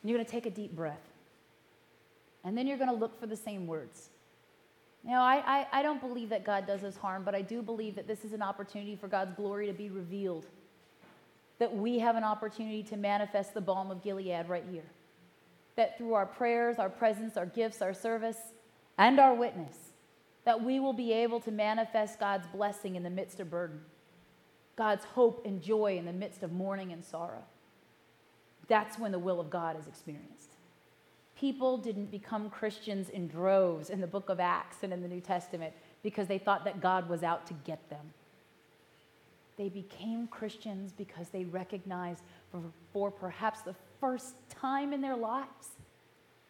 And 0.01 0.09
you're 0.09 0.17
going 0.17 0.25
to 0.25 0.31
take 0.31 0.45
a 0.45 0.49
deep 0.49 0.75
breath. 0.75 1.01
And 2.43 2.57
then 2.57 2.67
you're 2.67 2.77
going 2.77 2.89
to 2.89 2.95
look 2.95 3.19
for 3.19 3.27
the 3.27 3.35
same 3.35 3.67
words. 3.67 4.09
Now, 5.03 5.23
I, 5.23 5.43
I, 5.45 5.67
I, 5.79 5.81
don't 5.81 5.99
believe 5.99 6.29
that 6.29 6.43
God 6.43 6.67
does 6.67 6.83
us 6.83 6.95
harm, 6.95 7.23
but 7.23 7.33
I 7.33 7.41
do 7.41 7.63
believe 7.63 7.95
that 7.95 8.07
this 8.07 8.23
is 8.23 8.33
an 8.33 8.41
opportunity 8.41 8.95
for 8.95 9.07
God's 9.07 9.33
glory 9.33 9.65
to 9.67 9.73
be 9.73 9.89
revealed. 9.89 10.45
That 11.57 11.75
we 11.75 11.99
have 11.99 12.15
an 12.15 12.23
opportunity 12.23 12.83
to 12.83 12.97
manifest 12.97 13.53
the 13.53 13.61
balm 13.61 13.89
of 13.89 14.03
Gilead 14.03 14.47
right 14.47 14.65
here. 14.71 14.83
That 15.75 15.97
through 15.97 16.13
our 16.13 16.25
prayers, 16.25 16.77
our 16.77 16.89
presence, 16.89 17.35
our 17.35 17.47
gifts, 17.47 17.81
our 17.81 17.93
service, 17.93 18.37
and 18.97 19.19
our 19.19 19.33
witness, 19.33 19.75
that 20.45 20.63
we 20.63 20.79
will 20.79 20.93
be 20.93 21.13
able 21.13 21.39
to 21.41 21.51
manifest 21.51 22.19
God's 22.19 22.47
blessing 22.47 22.95
in 22.95 23.03
the 23.03 23.09
midst 23.09 23.39
of 23.39 23.49
burden, 23.49 23.79
God's 24.75 25.05
hope 25.05 25.45
and 25.45 25.61
joy 25.61 25.97
in 25.97 26.05
the 26.05 26.13
midst 26.13 26.43
of 26.43 26.51
mourning 26.51 26.91
and 26.91 27.03
sorrow. 27.03 27.43
That's 28.67 28.97
when 28.97 29.11
the 29.11 29.19
will 29.19 29.39
of 29.39 29.49
God 29.49 29.77
is 29.79 29.87
experienced. 29.87 30.55
People 31.37 31.77
didn't 31.77 32.11
become 32.11 32.49
Christians 32.49 33.09
in 33.09 33.27
droves 33.27 33.89
in 33.89 33.99
the 33.99 34.07
book 34.07 34.29
of 34.29 34.39
Acts 34.39 34.77
and 34.83 34.93
in 34.93 35.01
the 35.01 35.07
New 35.07 35.21
Testament 35.21 35.73
because 36.03 36.27
they 36.27 36.37
thought 36.37 36.63
that 36.65 36.81
God 36.81 37.09
was 37.09 37.23
out 37.23 37.47
to 37.47 37.53
get 37.65 37.89
them. 37.89 38.13
They 39.57 39.69
became 39.69 40.27
Christians 40.27 40.91
because 40.91 41.29
they 41.29 41.45
recognized 41.45 42.23
for, 42.51 42.61
for 42.93 43.11
perhaps 43.11 43.61
the 43.61 43.75
first 43.99 44.35
time 44.49 44.93
in 44.93 45.01
their 45.01 45.17
lives 45.17 45.69